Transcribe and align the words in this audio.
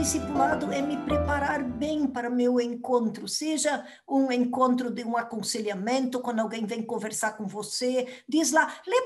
discipulado 0.00 0.72
é 0.72 0.80
me 0.80 0.96
preparar 1.04 1.62
bem 1.62 2.06
para 2.06 2.30
meu 2.30 2.58
encontro, 2.58 3.28
seja 3.28 3.86
um 4.08 4.32
encontro 4.32 4.90
de 4.90 5.04
um 5.04 5.14
aconselhamento, 5.14 6.20
quando 6.20 6.40
alguém 6.40 6.64
vem 6.64 6.82
conversar 6.82 7.36
com 7.36 7.46
você, 7.46 8.08
diz 8.26 8.50
lá, 8.50 8.80
lê 8.86 8.96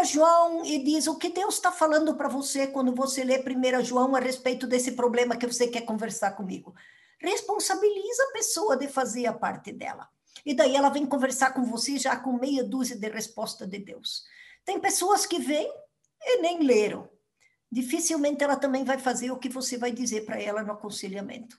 1 0.00 0.04
João 0.04 0.64
e 0.64 0.78
diz 0.84 1.08
o 1.08 1.18
que 1.18 1.30
Deus 1.30 1.56
está 1.56 1.72
falando 1.72 2.14
para 2.14 2.28
você 2.28 2.68
quando 2.68 2.94
você 2.94 3.24
lê 3.24 3.40
1 3.40 3.82
João 3.82 4.14
a 4.14 4.20
respeito 4.20 4.64
desse 4.64 4.92
problema 4.92 5.36
que 5.36 5.44
você 5.44 5.66
quer 5.66 5.80
conversar 5.80 6.36
comigo. 6.36 6.72
Responsabiliza 7.18 8.22
a 8.22 8.32
pessoa 8.32 8.76
de 8.76 8.86
fazer 8.86 9.26
a 9.26 9.32
parte 9.32 9.72
dela. 9.72 10.08
E 10.46 10.54
daí 10.54 10.76
ela 10.76 10.88
vem 10.88 11.04
conversar 11.04 11.52
com 11.52 11.64
você 11.64 11.98
já 11.98 12.14
com 12.14 12.38
meia 12.38 12.62
dúzia 12.62 12.96
de 12.96 13.08
resposta 13.08 13.66
de 13.66 13.80
Deus. 13.80 14.22
Tem 14.64 14.78
pessoas 14.78 15.26
que 15.26 15.40
vêm 15.40 15.68
e 16.22 16.40
nem 16.40 16.62
leram 16.62 17.12
dificilmente 17.74 18.44
ela 18.44 18.56
também 18.56 18.84
vai 18.84 18.98
fazer 18.98 19.32
o 19.32 19.38
que 19.38 19.48
você 19.48 19.76
vai 19.76 19.90
dizer 19.90 20.24
para 20.24 20.40
ela 20.40 20.62
no 20.62 20.72
aconselhamento. 20.72 21.58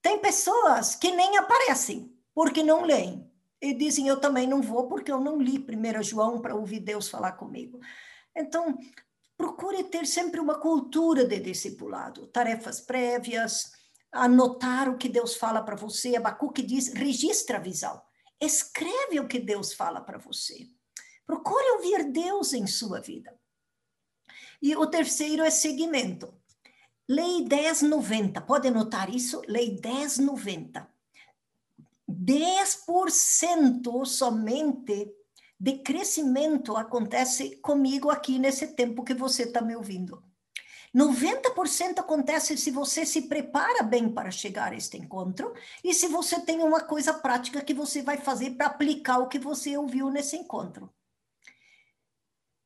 Tem 0.00 0.18
pessoas 0.20 0.94
que 0.94 1.10
nem 1.10 1.36
aparecem, 1.36 2.16
porque 2.32 2.62
não 2.62 2.84
leem. 2.84 3.28
E 3.60 3.74
dizem, 3.74 4.06
eu 4.06 4.20
também 4.20 4.46
não 4.46 4.62
vou, 4.62 4.88
porque 4.88 5.10
eu 5.10 5.20
não 5.20 5.40
li 5.40 5.58
1 5.58 6.02
João 6.02 6.40
para 6.40 6.54
ouvir 6.54 6.80
Deus 6.80 7.08
falar 7.08 7.32
comigo. 7.32 7.80
Então, 8.36 8.78
procure 9.36 9.84
ter 9.84 10.06
sempre 10.06 10.40
uma 10.40 10.60
cultura 10.60 11.24
de 11.24 11.40
discipulado, 11.40 12.28
tarefas 12.28 12.80
prévias, 12.80 13.72
anotar 14.12 14.88
o 14.88 14.96
que 14.96 15.08
Deus 15.08 15.36
fala 15.36 15.62
para 15.62 15.76
você. 15.76 16.14
Abacuque 16.16 16.62
diz, 16.62 16.92
registra 16.92 17.58
a 17.58 17.60
visão. 17.60 18.00
Escreve 18.40 19.18
o 19.18 19.28
que 19.28 19.40
Deus 19.40 19.72
fala 19.72 20.00
para 20.00 20.18
você. 20.18 20.66
Procure 21.26 21.70
ouvir 21.72 22.12
Deus 22.12 22.52
em 22.52 22.66
sua 22.66 23.00
vida. 23.00 23.36
E 24.62 24.76
o 24.76 24.86
terceiro 24.86 25.42
é 25.42 25.50
segmento. 25.50 26.32
Lei 27.08 27.44
1090, 27.44 28.40
pode 28.42 28.68
anotar 28.68 29.12
isso? 29.12 29.42
Lei 29.48 29.80
1090. 29.82 30.88
10% 32.08 34.06
somente 34.06 35.12
de 35.58 35.78
crescimento 35.78 36.76
acontece 36.76 37.56
comigo 37.56 38.08
aqui 38.08 38.38
nesse 38.38 38.68
tempo 38.68 39.02
que 39.02 39.14
você 39.14 39.42
está 39.42 39.60
me 39.60 39.74
ouvindo. 39.74 40.22
90% 40.94 41.98
acontece 41.98 42.56
se 42.56 42.70
você 42.70 43.04
se 43.04 43.22
prepara 43.22 43.82
bem 43.82 44.12
para 44.12 44.30
chegar 44.30 44.72
a 44.72 44.76
este 44.76 44.96
encontro 44.96 45.54
e 45.82 45.92
se 45.92 46.06
você 46.06 46.38
tem 46.40 46.62
uma 46.62 46.82
coisa 46.82 47.14
prática 47.14 47.64
que 47.64 47.72
você 47.72 48.02
vai 48.02 48.18
fazer 48.18 48.50
para 48.52 48.66
aplicar 48.66 49.18
o 49.18 49.28
que 49.28 49.38
você 49.38 49.76
ouviu 49.76 50.10
nesse 50.10 50.36
encontro. 50.36 50.92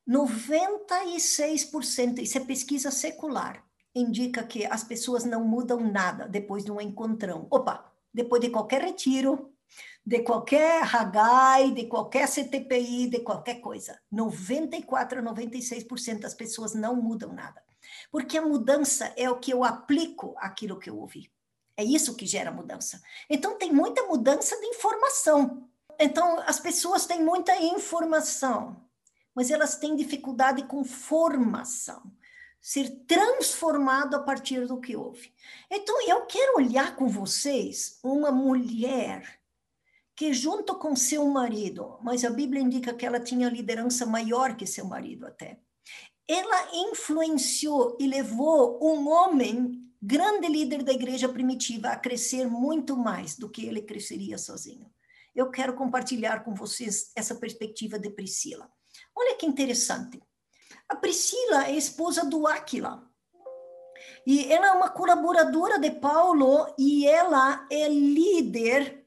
96%, 0.08 2.20
isso 2.20 2.38
é 2.38 2.40
pesquisa 2.40 2.90
secular, 2.90 3.62
indica 3.94 4.44
que 4.44 4.64
as 4.64 4.84
pessoas 4.84 5.24
não 5.24 5.44
mudam 5.44 5.80
nada 5.80 6.28
depois 6.28 6.64
de 6.64 6.70
um 6.70 6.80
encontrão. 6.80 7.48
Opa, 7.50 7.92
depois 8.14 8.40
de 8.40 8.50
qualquer 8.50 8.82
retiro, 8.82 9.52
de 10.04 10.20
qualquer 10.20 10.82
Hagai, 10.82 11.72
de 11.72 11.86
qualquer 11.86 12.28
CTPI, 12.28 13.08
de 13.08 13.20
qualquer 13.20 13.60
coisa. 13.60 14.00
94 14.10 15.18
a 15.18 15.22
96% 15.22 16.20
das 16.20 16.34
pessoas 16.34 16.74
não 16.74 16.94
mudam 16.94 17.32
nada. 17.32 17.62
Porque 18.10 18.38
a 18.38 18.42
mudança 18.42 19.12
é 19.16 19.28
o 19.28 19.38
que 19.38 19.52
eu 19.52 19.64
aplico 19.64 20.34
aquilo 20.38 20.78
que 20.78 20.88
eu 20.88 20.98
ouvi. 20.98 21.30
É 21.76 21.84
isso 21.84 22.14
que 22.14 22.24
gera 22.24 22.50
mudança. 22.50 23.02
Então, 23.28 23.58
tem 23.58 23.72
muita 23.72 24.04
mudança 24.04 24.58
de 24.58 24.66
informação. 24.66 25.68
Então, 25.98 26.40
as 26.46 26.60
pessoas 26.60 27.06
têm 27.06 27.22
muita 27.22 27.56
informação, 27.56 28.76
mas 29.36 29.50
elas 29.50 29.76
têm 29.76 29.94
dificuldade 29.94 30.64
com 30.64 30.82
formação, 30.82 32.10
ser 32.58 32.88
transformado 33.06 34.16
a 34.16 34.20
partir 34.20 34.66
do 34.66 34.80
que 34.80 34.96
houve. 34.96 35.30
Então, 35.70 36.08
eu 36.08 36.24
quero 36.24 36.56
olhar 36.56 36.96
com 36.96 37.06
vocês 37.06 38.00
uma 38.02 38.32
mulher 38.32 39.38
que, 40.16 40.32
junto 40.32 40.74
com 40.76 40.96
seu 40.96 41.26
marido, 41.26 41.98
mas 42.02 42.24
a 42.24 42.30
Bíblia 42.30 42.62
indica 42.62 42.94
que 42.94 43.04
ela 43.04 43.20
tinha 43.20 43.50
liderança 43.50 44.06
maior 44.06 44.56
que 44.56 44.66
seu 44.66 44.86
marido 44.86 45.26
até, 45.26 45.60
ela 46.26 46.74
influenciou 46.90 47.96
e 48.00 48.06
levou 48.06 48.80
um 48.82 49.06
homem, 49.06 49.86
grande 50.00 50.48
líder 50.48 50.82
da 50.82 50.92
igreja 50.92 51.28
primitiva, 51.28 51.88
a 51.88 51.96
crescer 51.96 52.48
muito 52.48 52.96
mais 52.96 53.36
do 53.36 53.50
que 53.50 53.66
ele 53.66 53.82
cresceria 53.82 54.38
sozinho. 54.38 54.90
Eu 55.34 55.50
quero 55.50 55.74
compartilhar 55.74 56.42
com 56.42 56.54
vocês 56.54 57.12
essa 57.14 57.34
perspectiva 57.34 57.98
de 57.98 58.08
Priscila. 58.08 58.74
Olha 59.16 59.36
que 59.36 59.46
interessante. 59.46 60.22
A 60.88 60.94
Priscila 60.94 61.66
é 61.66 61.76
esposa 61.76 62.24
do 62.24 62.46
Áquila. 62.46 63.02
E 64.26 64.52
ela 64.52 64.66
é 64.66 64.72
uma 64.72 64.90
colaboradora 64.90 65.78
de 65.78 65.90
Paulo 65.92 66.74
e 66.78 67.06
ela 67.06 67.66
é 67.70 67.88
líder 67.88 69.06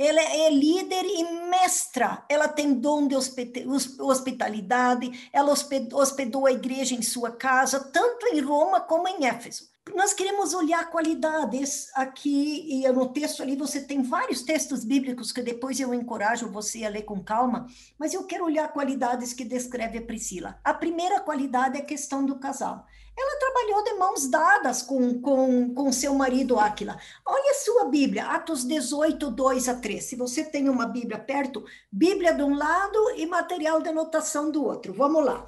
ela 0.00 0.22
é 0.22 0.48
líder 0.48 1.04
e 1.04 1.50
mestra. 1.50 2.24
Ela 2.26 2.48
tem 2.48 2.72
dom 2.72 3.06
de 3.06 3.14
hospitalidade. 3.14 5.28
Ela 5.30 5.52
hospedou 5.52 6.46
a 6.46 6.52
igreja 6.52 6.94
em 6.94 7.02
sua 7.02 7.32
casa, 7.32 7.78
tanto 7.92 8.26
em 8.28 8.40
Roma 8.40 8.80
como 8.80 9.06
em 9.06 9.26
Éfeso 9.26 9.68
nós 9.94 10.12
queremos 10.12 10.52
olhar 10.52 10.90
qualidades 10.90 11.88
aqui, 11.94 12.66
e 12.68 12.88
no 12.92 13.08
texto 13.08 13.42
ali 13.42 13.56
você 13.56 13.80
tem 13.80 14.02
vários 14.02 14.42
textos 14.42 14.84
bíblicos 14.84 15.32
que 15.32 15.42
depois 15.42 15.80
eu 15.80 15.94
encorajo 15.94 16.50
você 16.50 16.84
a 16.84 16.90
ler 16.90 17.02
com 17.02 17.22
calma, 17.22 17.66
mas 17.98 18.12
eu 18.12 18.24
quero 18.24 18.44
olhar 18.44 18.72
qualidades 18.72 19.32
que 19.32 19.44
descreve 19.44 19.98
a 19.98 20.02
Priscila. 20.02 20.58
A 20.62 20.74
primeira 20.74 21.20
qualidade 21.20 21.78
é 21.78 21.80
a 21.80 21.84
questão 21.84 22.24
do 22.24 22.38
casal. 22.38 22.86
Ela 23.18 23.38
trabalhou 23.38 23.84
de 23.84 23.94
mãos 23.94 24.28
dadas 24.28 24.82
com, 24.82 25.20
com, 25.20 25.74
com 25.74 25.92
seu 25.92 26.14
marido 26.14 26.58
Áquila. 26.58 26.98
Olha 27.26 27.50
a 27.50 27.54
sua 27.54 27.84
Bíblia, 27.86 28.26
Atos 28.26 28.64
18, 28.64 29.30
2 29.30 29.68
a 29.68 29.74
3. 29.74 30.02
Se 30.02 30.16
você 30.16 30.44
tem 30.44 30.68
uma 30.68 30.86
Bíblia 30.86 31.18
perto, 31.18 31.64
Bíblia 31.90 32.32
de 32.32 32.42
um 32.42 32.54
lado 32.54 32.98
e 33.16 33.26
material 33.26 33.82
de 33.82 33.88
anotação 33.88 34.50
do 34.50 34.64
outro. 34.64 34.94
Vamos 34.94 35.24
lá. 35.24 35.46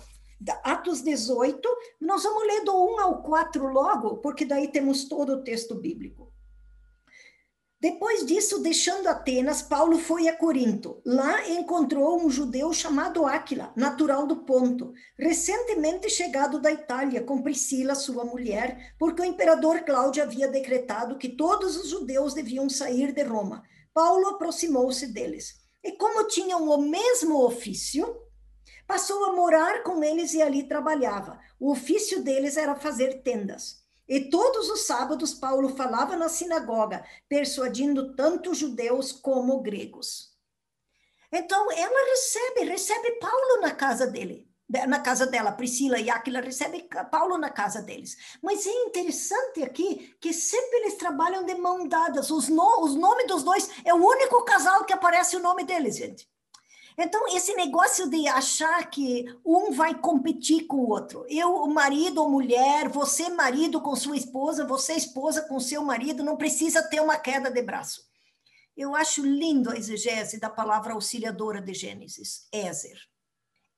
Atos 0.63 1.03
18, 1.03 1.69
nós 2.01 2.23
vamos 2.23 2.47
ler 2.47 2.65
do 2.65 2.73
1 2.73 3.01
ao 3.01 3.23
4 3.23 3.67
logo, 3.67 4.19
porque 4.19 4.45
daí 4.45 4.69
temos 4.69 5.05
todo 5.05 5.35
o 5.35 5.45
texto 5.45 5.75
bíblico. 5.75 6.33
Depois 7.83 8.25
disso, 8.25 8.61
deixando 8.61 9.09
Atenas, 9.09 9.61
Paulo 9.61 9.99
foi 9.99 10.29
a 10.29 10.37
Corinto. 10.37 11.03
Lá 11.05 11.49
encontrou 11.49 12.17
um 12.25 12.31
judeu 12.31 12.73
chamado 12.73 13.27
Áquila, 13.27 13.73
natural 13.75 14.25
do 14.25 14.45
Ponto, 14.45 14.93
recentemente 15.19 16.09
chegado 16.09 16.61
da 16.61 16.71
Itália, 16.71 17.25
com 17.25 17.43
Priscila, 17.43 17.97
sua 17.97 18.25
mulher, 18.25 18.95
porque 18.97 19.21
o 19.21 19.25
imperador 19.25 19.81
Cláudio 19.81 20.23
havia 20.23 20.47
decretado 20.47 21.19
que 21.19 21.31
todos 21.31 21.77
os 21.77 21.89
judeus 21.89 22.35
deviam 22.35 22.71
sair 22.71 23.13
de 23.13 23.25
Roma. 23.25 23.65
Paulo 23.93 24.29
aproximou-se 24.29 25.09
deles. 25.09 25.61
E 25.83 25.91
como 25.91 26.29
tinham 26.29 26.71
o 26.71 26.89
mesmo 26.89 27.45
ofício, 27.45 28.17
Passou 28.93 29.25
a 29.25 29.33
morar 29.33 29.83
com 29.85 30.05
eles 30.05 30.35
e 30.35 30.43
ali 30.43 30.65
trabalhava. 30.65 31.41
O 31.59 31.73
ofício 31.73 32.23
deles 32.23 32.59
era 32.59 32.75
fazer 32.75 33.23
tendas. 33.23 33.83
E 34.07 34.29
todos 34.29 34.69
os 34.69 34.83
sábados 34.83 35.33
Paulo 35.33 35.71
falava 35.71 36.15
na 36.15 36.29
sinagoga, 36.29 37.03
persuadindo 37.27 38.15
tanto 38.15 38.55
judeus 38.55 39.11
como 39.11 39.63
gregos. 39.63 40.37
Então 41.33 41.73
ela 41.73 42.11
recebe, 42.11 42.65
recebe 42.65 43.13
Paulo 43.13 43.63
na 43.63 43.71
casa 43.71 44.07
dele, 44.07 44.47
na 44.87 45.01
casa 45.01 45.27
dela, 45.27 45.53
Priscila 45.53 45.99
e 45.99 46.11
Aquila 46.11 46.43
recebe 46.43 46.87
Paulo 47.11 47.39
na 47.39 47.49
casa 47.49 47.81
deles. 47.81 48.19
Mas 48.43 48.67
é 48.67 48.73
interessante 48.85 49.63
aqui 49.63 50.15
que 50.21 50.35
sempre 50.35 50.81
eles 50.81 50.97
trabalham 50.97 51.47
de 51.47 51.55
mão 51.55 51.89
dadas. 51.89 52.31
Os, 52.31 52.51
no, 52.51 52.85
os 52.85 52.95
nomes 52.95 53.27
dos 53.27 53.43
dois 53.43 53.71
é 53.87 53.95
o 53.95 54.07
único 54.07 54.45
casal 54.45 54.85
que 54.85 54.93
aparece 54.93 55.35
o 55.35 55.43
nome 55.43 55.65
deles, 55.65 55.97
gente. 55.97 56.31
Então, 56.97 57.27
esse 57.29 57.55
negócio 57.55 58.09
de 58.09 58.29
achar 58.29 58.89
que 58.91 59.25
um 59.45 59.73
vai 59.73 59.95
competir 59.95 60.67
com 60.67 60.77
o 60.77 60.91
outro, 60.91 61.25
eu, 61.29 61.55
o 61.55 61.73
marido 61.73 62.23
ou 62.23 62.31
mulher, 62.31 62.89
você, 62.89 63.29
marido 63.31 63.81
com 63.81 63.97
sua 63.97 64.17
esposa, 64.17 64.67
você, 64.67 64.95
esposa 64.95 65.43
com 65.43 65.59
seu 65.59 65.83
marido, 65.83 66.23
não 66.23 66.37
precisa 66.37 66.83
ter 66.83 67.01
uma 67.01 67.19
queda 67.19 67.51
de 67.51 67.63
braço. 67.63 68.03
Eu 68.77 68.95
acho 68.95 69.25
lindo 69.25 69.71
a 69.71 69.77
exegese 69.77 70.41
da 70.41 70.49
palavra 70.49 70.95
auxiliadora 70.95 71.61
de 71.61 71.75
Gênesis, 71.75 72.47
Ézer. 72.53 72.99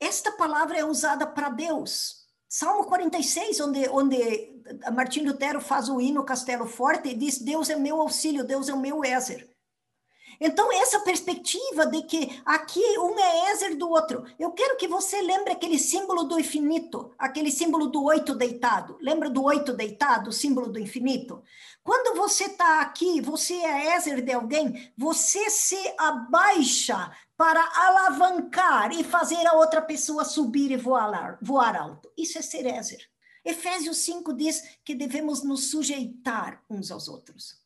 Esta 0.00 0.32
palavra 0.32 0.78
é 0.78 0.84
usada 0.84 1.26
para 1.26 1.48
Deus. 1.48 2.24
Salmo 2.48 2.84
46, 2.84 3.60
onde, 3.60 3.88
onde 3.88 4.62
Martim 4.92 5.22
Lutero 5.22 5.60
faz 5.60 5.88
o 5.88 6.00
hino 6.00 6.24
Castelo 6.24 6.66
Forte, 6.66 7.08
e 7.08 7.14
diz: 7.14 7.38
Deus 7.38 7.68
é 7.68 7.76
meu 7.76 8.00
auxílio, 8.00 8.44
Deus 8.44 8.68
é 8.68 8.74
o 8.74 8.80
meu 8.80 9.04
Ézer. 9.04 9.48
Então, 10.40 10.72
essa 10.72 11.00
perspectiva 11.00 11.86
de 11.86 12.02
que 12.02 12.42
aqui 12.44 12.82
um 12.98 13.18
é 13.18 13.52
Ézer 13.52 13.76
do 13.76 13.88
outro, 13.88 14.24
eu 14.38 14.50
quero 14.52 14.76
que 14.76 14.88
você 14.88 15.20
lembre 15.22 15.52
aquele 15.52 15.78
símbolo 15.78 16.24
do 16.24 16.38
infinito, 16.38 17.12
aquele 17.18 17.50
símbolo 17.50 17.86
do 17.86 18.04
oito 18.04 18.34
deitado. 18.34 18.96
Lembra 19.00 19.30
do 19.30 19.42
oito 19.44 19.72
deitado, 19.72 20.30
o 20.30 20.32
símbolo 20.32 20.68
do 20.68 20.78
infinito? 20.78 21.42
Quando 21.82 22.16
você 22.16 22.44
está 22.44 22.80
aqui, 22.80 23.20
você 23.20 23.54
é 23.54 23.96
Ézer 23.96 24.22
de 24.22 24.32
alguém, 24.32 24.92
você 24.96 25.50
se 25.50 25.78
abaixa 25.98 27.12
para 27.36 27.62
alavancar 27.74 28.92
e 28.92 29.04
fazer 29.04 29.46
a 29.46 29.54
outra 29.54 29.82
pessoa 29.82 30.24
subir 30.24 30.70
e 30.70 30.76
voar, 30.76 31.38
voar 31.42 31.76
alto. 31.76 32.10
Isso 32.16 32.38
é 32.38 32.42
ser 32.42 32.66
Ézer. 32.66 33.08
Efésios 33.44 33.98
5 33.98 34.32
diz 34.32 34.78
que 34.84 34.94
devemos 34.94 35.42
nos 35.42 35.70
sujeitar 35.70 36.62
uns 36.70 36.90
aos 36.90 37.08
outros. 37.08 37.63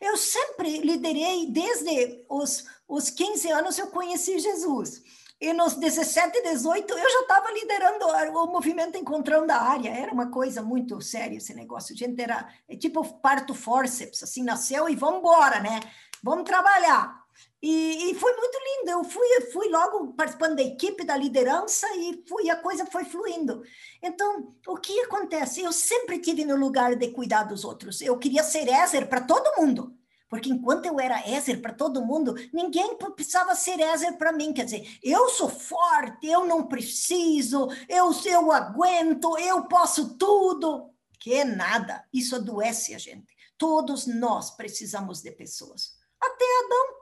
Eu 0.00 0.16
sempre 0.16 0.78
liderei, 0.78 1.46
desde 1.46 2.24
os, 2.28 2.64
os 2.86 3.10
15 3.10 3.50
anos 3.50 3.78
eu 3.78 3.88
conheci 3.88 4.38
Jesus. 4.38 5.02
E 5.40 5.52
nos 5.52 5.74
17, 5.74 6.42
18, 6.42 6.92
eu 6.92 7.10
já 7.10 7.20
estava 7.20 7.52
liderando 7.52 8.06
o 8.06 8.46
movimento 8.46 8.98
Encontrando 8.98 9.52
a 9.52 9.56
Área. 9.56 9.90
Era 9.90 10.12
uma 10.12 10.30
coisa 10.30 10.62
muito 10.62 11.00
séria 11.00 11.36
esse 11.36 11.54
negócio. 11.54 11.94
A 11.94 11.96
gente 11.96 12.20
era 12.20 12.48
é 12.68 12.76
tipo 12.76 13.04
parto 13.20 13.54
forceps, 13.54 14.22
assim, 14.24 14.42
nasceu 14.42 14.88
e 14.88 14.96
vamos 14.96 15.20
embora, 15.20 15.60
né? 15.60 15.80
Vamos 16.22 16.44
trabalhar. 16.44 17.17
E, 17.60 18.10
e, 18.10 18.14
foi 18.14 18.36
muito 18.36 18.58
lindo. 18.58 18.90
Eu 18.90 19.04
fui, 19.04 19.26
fui 19.52 19.68
logo 19.68 20.12
participando 20.14 20.56
da 20.56 20.62
equipe, 20.62 21.04
da 21.04 21.16
liderança, 21.16 21.86
e 21.96 22.22
fui, 22.28 22.48
a 22.50 22.56
coisa 22.56 22.86
foi 22.86 23.04
fluindo. 23.04 23.62
Então, 24.02 24.54
o 24.66 24.76
que 24.76 25.00
acontece? 25.00 25.62
Eu 25.62 25.72
sempre 25.72 26.20
tive 26.20 26.44
no 26.44 26.56
lugar 26.56 26.94
de 26.94 27.08
cuidar 27.10 27.44
dos 27.44 27.64
outros. 27.64 28.00
Eu 28.00 28.16
queria 28.18 28.44
ser 28.44 28.68
Ézer 28.68 29.08
para 29.08 29.22
todo 29.22 29.60
mundo. 29.60 29.98
Porque 30.28 30.50
enquanto 30.50 30.84
eu 30.86 31.00
era 31.00 31.26
Ézer 31.26 31.60
para 31.60 31.72
todo 31.72 32.04
mundo, 32.04 32.34
ninguém 32.52 32.96
precisava 32.96 33.54
ser 33.54 33.80
Ézer 33.80 34.16
para 34.18 34.32
mim. 34.32 34.52
Quer 34.52 34.64
dizer, 34.64 34.98
eu 35.02 35.28
sou 35.30 35.48
forte, 35.48 36.26
eu 36.26 36.44
não 36.44 36.66
preciso, 36.66 37.66
eu, 37.88 38.12
eu 38.26 38.52
aguento, 38.52 39.36
eu 39.38 39.64
posso 39.64 40.16
tudo. 40.16 40.90
Que 41.18 41.44
nada. 41.44 42.04
Isso 42.12 42.36
adoece 42.36 42.94
a 42.94 42.98
gente. 42.98 43.34
Todos 43.56 44.06
nós 44.06 44.50
precisamos 44.50 45.20
de 45.22 45.32
pessoas. 45.32 45.96
Até 46.20 46.44
Adão. 46.64 46.97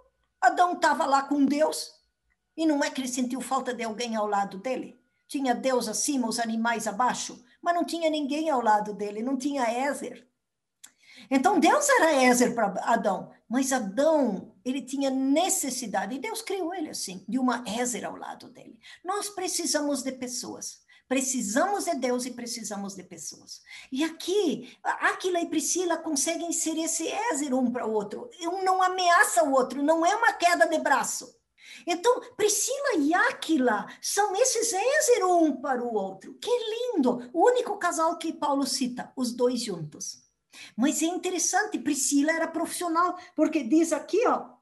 Adão 0.46 0.74
estava 0.74 1.04
lá 1.06 1.22
com 1.22 1.44
Deus. 1.44 1.94
E 2.56 2.66
não 2.66 2.82
é 2.82 2.90
que 2.90 3.00
ele 3.00 3.08
sentiu 3.08 3.40
falta 3.40 3.74
de 3.74 3.84
alguém 3.84 4.16
ao 4.16 4.26
lado 4.26 4.58
dele? 4.58 4.98
Tinha 5.28 5.54
Deus 5.54 5.88
acima, 5.88 6.28
os 6.28 6.38
animais 6.38 6.86
abaixo, 6.86 7.44
mas 7.60 7.74
não 7.74 7.84
tinha 7.84 8.08
ninguém 8.08 8.48
ao 8.48 8.62
lado 8.62 8.94
dele, 8.94 9.22
não 9.22 9.36
tinha 9.36 9.64
Ézer. 9.64 10.26
Então 11.30 11.58
Deus 11.58 11.88
era 11.88 12.22
Ézer 12.22 12.54
para 12.54 12.80
Adão, 12.84 13.32
mas 13.48 13.72
Adão, 13.72 14.54
ele 14.64 14.82
tinha 14.82 15.10
necessidade, 15.10 16.14
e 16.14 16.18
Deus 16.18 16.42
criou 16.42 16.72
ele 16.74 16.90
assim, 16.90 17.24
de 17.28 17.38
uma 17.38 17.64
Ézer 17.66 18.04
ao 18.04 18.16
lado 18.16 18.48
dele. 18.48 18.78
Nós 19.04 19.28
precisamos 19.28 20.02
de 20.02 20.12
pessoas. 20.12 20.85
Precisamos 21.08 21.84
de 21.84 21.94
Deus 21.94 22.26
e 22.26 22.32
precisamos 22.32 22.94
de 22.94 23.04
pessoas. 23.04 23.62
E 23.92 24.02
aqui, 24.02 24.76
Aquila 24.82 25.40
e 25.40 25.46
Priscila 25.46 25.96
conseguem 25.98 26.52
ser 26.52 26.76
esse 26.78 27.06
Ézer 27.06 27.54
um 27.54 27.70
para 27.70 27.86
o 27.86 27.92
outro. 27.92 28.28
Um 28.42 28.64
não 28.64 28.82
ameaça 28.82 29.44
o 29.44 29.52
outro, 29.52 29.82
não 29.82 30.04
é 30.04 30.14
uma 30.16 30.32
queda 30.32 30.66
de 30.66 30.78
braço. 30.78 31.36
Então, 31.86 32.20
Priscila 32.36 32.96
e 32.98 33.14
Aquila 33.14 33.86
são 34.00 34.34
esses 34.34 34.72
Ézer 34.72 35.24
um 35.24 35.60
para 35.60 35.82
o 35.82 35.94
outro. 35.94 36.34
Que 36.34 36.50
lindo! 36.50 37.30
O 37.32 37.46
único 37.46 37.78
casal 37.78 38.18
que 38.18 38.32
Paulo 38.32 38.66
cita, 38.66 39.12
os 39.16 39.32
dois 39.32 39.60
juntos. 39.60 40.24
Mas 40.76 41.02
é 41.02 41.06
interessante, 41.06 41.78
Priscila 41.78 42.32
era 42.32 42.48
profissional, 42.48 43.16
porque 43.34 43.62
diz 43.62 43.92
aqui, 43.92 44.26
ó, 44.26 44.55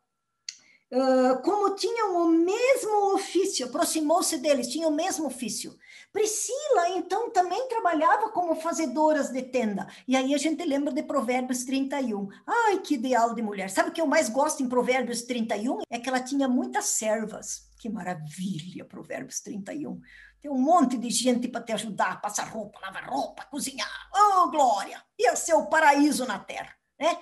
uh, 0.93 1.43
como 1.43 1.75
tinham 1.75 2.17
o 2.17 2.29
mesmo 2.29 3.15
ofício, 3.15 3.67
aproximou-se 3.67 4.37
deles, 4.39 4.69
tinham 4.69 4.91
o 4.91 4.95
mesmo 4.95 5.27
ofício. 5.27 5.77
Priscila, 6.13 6.91
então, 6.91 7.31
também 7.31 7.69
trabalhava 7.69 8.29
como 8.31 8.55
fazedoras 8.55 9.31
de 9.31 9.43
tenda. 9.43 9.87
E 10.07 10.17
aí 10.17 10.33
a 10.33 10.39
gente 10.39 10.65
lembra 10.65 10.93
de 10.93 11.03
Provérbios 11.03 11.65
31. 11.65 12.29
Ai, 12.47 12.79
que 12.79 12.95
ideal 12.95 13.35
de 13.35 13.43
mulher. 13.43 13.69
Sabe 13.69 13.91
o 13.91 13.93
que 13.93 14.01
eu 14.01 14.07
mais 14.07 14.29
gosto 14.29 14.63
em 14.63 14.69
Provérbios 14.69 15.23
31? 15.23 15.81
É 15.91 15.99
que 15.99 16.09
ela 16.09 16.21
tinha 16.21 16.47
muitas 16.47 16.85
servas. 16.87 17.69
Que 17.79 17.89
maravilha, 17.89 18.85
Provérbios 18.85 19.41
31. 19.41 20.01
Tem 20.41 20.51
um 20.51 20.61
monte 20.61 20.97
de 20.99 21.11
gente 21.11 21.49
para 21.49 21.63
te 21.63 21.73
ajudar, 21.73 22.21
passar 22.21 22.49
roupa, 22.49 22.79
lavar 22.81 23.09
roupa, 23.09 23.47
cozinhar. 23.47 23.89
Oh, 24.15 24.51
glória! 24.51 25.03
Ia 25.19 25.35
ser 25.35 25.55
o 25.55 25.67
paraíso 25.67 26.27
na 26.27 26.39
terra, 26.39 26.77
né? 27.01 27.19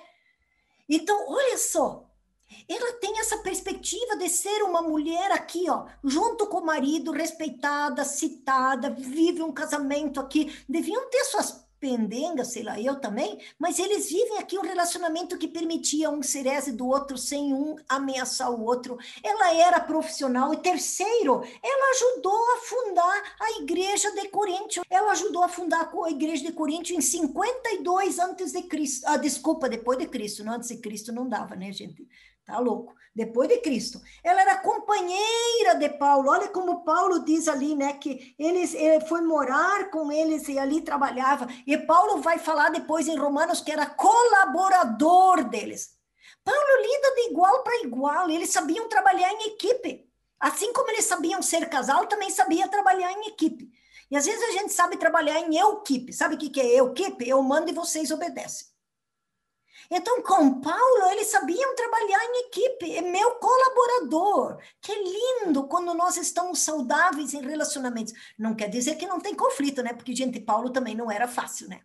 Então, 0.87 1.29
olha 1.29 1.57
só, 1.57 2.12
ela 2.67 2.93
tem 2.93 3.19
essa 3.19 3.37
perspectiva 3.37 4.15
de 4.17 4.29
ser 4.29 4.63
uma 4.63 4.81
mulher 4.81 5.31
aqui, 5.31 5.69
ó, 5.69 5.85
junto 6.03 6.47
com 6.47 6.57
o 6.57 6.65
marido, 6.65 7.11
respeitada, 7.11 8.03
citada, 8.03 8.89
vive 8.89 9.41
um 9.41 9.51
casamento 9.51 10.19
aqui. 10.19 10.55
Deviam 10.67 11.09
ter 11.09 11.23
suas 11.25 11.63
pendenga, 11.83 12.45
sei 12.45 12.63
lá, 12.63 12.79
eu 12.79 12.95
também, 12.95 13.37
mas 13.59 13.77
eles 13.77 14.09
vivem 14.09 14.37
aqui 14.37 14.57
um 14.57 14.61
relacionamento 14.61 15.37
que 15.37 15.49
permitia 15.49 16.09
um 16.09 16.23
ser 16.23 16.45
do 16.71 16.87
outro 16.87 17.17
sem 17.17 17.53
um 17.53 17.75
ameaçar 17.89 18.49
o 18.49 18.63
outro. 18.63 18.97
Ela 19.21 19.53
era 19.53 19.81
profissional. 19.81 20.53
E 20.53 20.57
terceiro, 20.57 21.43
ela 21.61 21.91
ajudou 21.91 22.55
a 22.55 22.57
fundar 22.61 23.35
a 23.37 23.51
igreja 23.61 24.09
de 24.11 24.29
Corinto. 24.29 24.81
Ela 24.89 25.11
ajudou 25.11 25.43
a 25.43 25.49
fundar 25.49 25.91
a 26.05 26.09
igreja 26.09 26.45
de 26.45 26.53
Corinto 26.53 26.93
em 26.93 27.01
52 27.01 28.17
antes 28.17 28.53
de 28.53 28.61
Cristo. 28.61 29.03
Ah, 29.05 29.17
desculpa, 29.17 29.67
depois 29.67 29.99
de 29.99 30.07
Cristo, 30.07 30.41
não 30.41 30.53
antes 30.53 30.69
de 30.69 30.77
Cristo 30.77 31.11
não 31.11 31.27
dava, 31.27 31.53
né, 31.53 31.73
gente? 31.73 32.07
Tá 32.45 32.59
louco. 32.59 32.93
Depois 33.15 33.47
de 33.47 33.59
Cristo. 33.59 34.01
Ela 34.23 34.41
era 34.41 34.57
companheira 34.57 35.75
de 35.77 35.89
Paulo. 35.89 36.29
Olha 36.29 36.49
como 36.49 36.83
Paulo 36.83 37.23
diz 37.23 37.47
ali, 37.47 37.75
né? 37.75 37.93
Que 37.93 38.35
eles, 38.37 38.73
ele 38.73 39.05
foi 39.05 39.21
morar 39.21 39.89
com 39.91 40.11
eles 40.11 40.47
e 40.47 40.57
ali 40.57 40.81
trabalhava. 40.81 41.47
E 41.65 41.77
Paulo 41.77 42.21
vai 42.21 42.39
falar 42.39 42.69
depois 42.69 43.07
em 43.07 43.17
Romanos 43.17 43.61
que 43.61 43.71
era 43.71 43.85
colaborador 43.85 45.43
deles. 45.47 45.95
Paulo 46.43 46.81
lida 46.81 47.15
de 47.15 47.31
igual 47.31 47.63
para 47.63 47.83
igual. 47.83 48.29
Eles 48.29 48.49
sabiam 48.49 48.89
trabalhar 48.89 49.31
em 49.31 49.47
equipe. 49.53 50.09
Assim 50.39 50.73
como 50.73 50.89
eles 50.89 51.05
sabiam 51.05 51.41
ser 51.41 51.69
casal, 51.69 52.07
também 52.07 52.29
sabia 52.29 52.67
trabalhar 52.67 53.13
em 53.13 53.27
equipe. 53.27 53.71
E 54.11 54.17
às 54.17 54.25
vezes 54.25 54.43
a 54.43 54.51
gente 54.51 54.73
sabe 54.73 54.97
trabalhar 54.97 55.39
em 55.39 55.57
equipe. 55.57 56.11
Sabe 56.11 56.35
o 56.35 56.37
que 56.37 56.59
é 56.59 56.79
equipe? 56.79 57.29
Eu 57.29 57.41
mando 57.41 57.69
e 57.69 57.73
vocês 57.73 58.11
obedecem. 58.11 58.72
Então, 59.95 60.23
com 60.23 60.59
Paulo, 60.59 61.11
eles 61.11 61.27
sabiam 61.27 61.75
trabalhar 61.75 62.25
em 62.25 62.47
equipe, 62.47 62.95
é 62.95 63.01
meu 63.03 63.35
colaborador. 63.35 64.57
Que 64.81 64.91
lindo 64.91 65.67
quando 65.67 65.93
nós 65.93 66.17
estamos 66.17 66.61
saudáveis 66.61 67.35
em 67.35 67.41
relacionamentos. 67.41 68.11
Não 68.35 68.55
quer 68.55 68.69
dizer 68.69 68.95
que 68.95 69.05
não 69.05 69.19
tem 69.19 69.35
conflito, 69.35 69.83
né? 69.83 69.93
Porque, 69.93 70.15
gente, 70.15 70.39
Paulo 70.39 70.71
também 70.71 70.95
não 70.95 71.11
era 71.11 71.27
fácil, 71.27 71.69
né? 71.69 71.81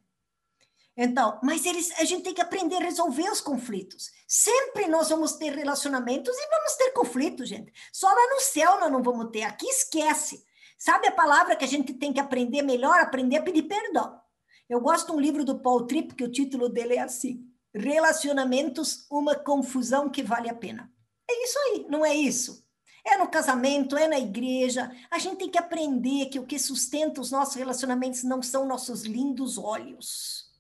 Então, 0.97 1.39
mas 1.43 1.67
eles, 1.67 1.93
a 2.01 2.05
gente 2.05 2.23
tem 2.23 2.33
que 2.33 2.41
aprender 2.41 2.77
a 2.77 2.81
resolver 2.81 3.29
os 3.29 3.43
conflitos. 3.43 4.11
Sempre 4.27 4.89
nós 4.89 5.11
vamos 5.11 5.35
ter 5.35 5.55
relacionamentos 5.55 6.35
e 6.35 6.49
vamos 6.49 6.77
ter 6.77 6.91
conflitos, 6.93 7.47
gente. 7.47 7.71
Só 7.93 8.09
lá 8.09 8.35
no 8.35 8.41
céu 8.41 8.81
nós 8.81 8.91
não 8.91 9.03
vamos 9.03 9.31
ter. 9.31 9.43
Aqui 9.43 9.67
esquece. 9.67 10.43
Sabe 10.79 11.09
a 11.09 11.13
palavra 11.13 11.57
que 11.57 11.65
a 11.65 11.69
gente 11.69 11.93
tem 11.93 12.11
que 12.11 12.21
aprender 12.21 12.63
melhor? 12.63 12.99
Aprender 13.01 13.37
a 13.37 13.43
pedir 13.43 13.65
perdão. 13.65 14.19
Eu 14.67 14.81
gosto 14.81 15.09
de 15.09 15.13
um 15.13 15.21
livro 15.21 15.45
do 15.45 15.61
Paul 15.61 15.87
Tripp, 15.87 16.15
que 16.15 16.25
o 16.25 16.33
título 16.33 16.71
dele 16.71 16.95
é 16.95 17.01
assim: 17.01 17.47
relacionamentos 17.75 19.07
uma 19.11 19.35
confusão 19.35 20.11
que 20.11 20.23
vale 20.23 20.49
a 20.49 20.55
pena. 20.55 20.93
É 21.29 21.45
isso 21.45 21.59
aí, 21.59 21.87
não 21.89 22.05
é 22.05 22.15
isso? 22.15 22.67
É 23.05 23.17
no 23.17 23.29
casamento, 23.29 23.97
é 23.97 24.07
na 24.07 24.19
igreja. 24.19 24.91
A 25.11 25.19
gente 25.19 25.39
tem 25.39 25.51
que 25.51 25.59
aprender 25.59 26.27
que 26.27 26.39
o 26.39 26.47
que 26.47 26.59
sustenta 26.59 27.21
os 27.21 27.31
nossos 27.31 27.55
relacionamentos 27.55 28.23
não 28.23 28.43
são 28.43 28.67
nossos 28.67 29.03
lindos 29.03 29.57
olhos. 29.57 30.53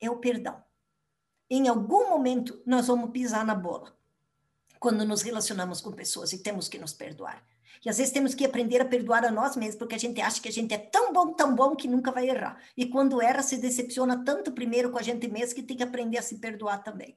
É 0.00 0.10
o 0.10 0.18
perdão. 0.18 0.62
Em 1.48 1.68
algum 1.68 2.08
momento 2.08 2.60
nós 2.66 2.86
vamos 2.86 3.10
pisar 3.10 3.44
na 3.44 3.54
bola. 3.54 3.96
Quando 4.80 5.04
nos 5.04 5.22
relacionamos 5.22 5.80
com 5.80 5.92
pessoas 5.92 6.32
e 6.32 6.42
temos 6.42 6.68
que 6.68 6.78
nos 6.78 6.92
perdoar. 6.92 7.44
E 7.84 7.88
às 7.88 7.98
vezes 7.98 8.12
temos 8.12 8.34
que 8.34 8.44
aprender 8.44 8.80
a 8.80 8.84
perdoar 8.84 9.24
a 9.24 9.30
nós 9.30 9.56
mesmos, 9.56 9.76
porque 9.76 9.94
a 9.94 9.98
gente 9.98 10.20
acha 10.20 10.40
que 10.40 10.48
a 10.48 10.52
gente 10.52 10.74
é 10.74 10.78
tão 10.78 11.12
bom, 11.12 11.32
tão 11.32 11.54
bom 11.54 11.74
que 11.74 11.88
nunca 11.88 12.10
vai 12.10 12.28
errar. 12.28 12.60
E 12.76 12.86
quando 12.86 13.22
erra, 13.22 13.42
se 13.42 13.56
decepciona 13.56 14.24
tanto 14.24 14.52
primeiro 14.52 14.90
com 14.90 14.98
a 14.98 15.02
gente 15.02 15.28
mesmo 15.28 15.54
que 15.54 15.62
tem 15.62 15.76
que 15.76 15.82
aprender 15.82 16.18
a 16.18 16.22
se 16.22 16.38
perdoar 16.38 16.82
também. 16.82 17.16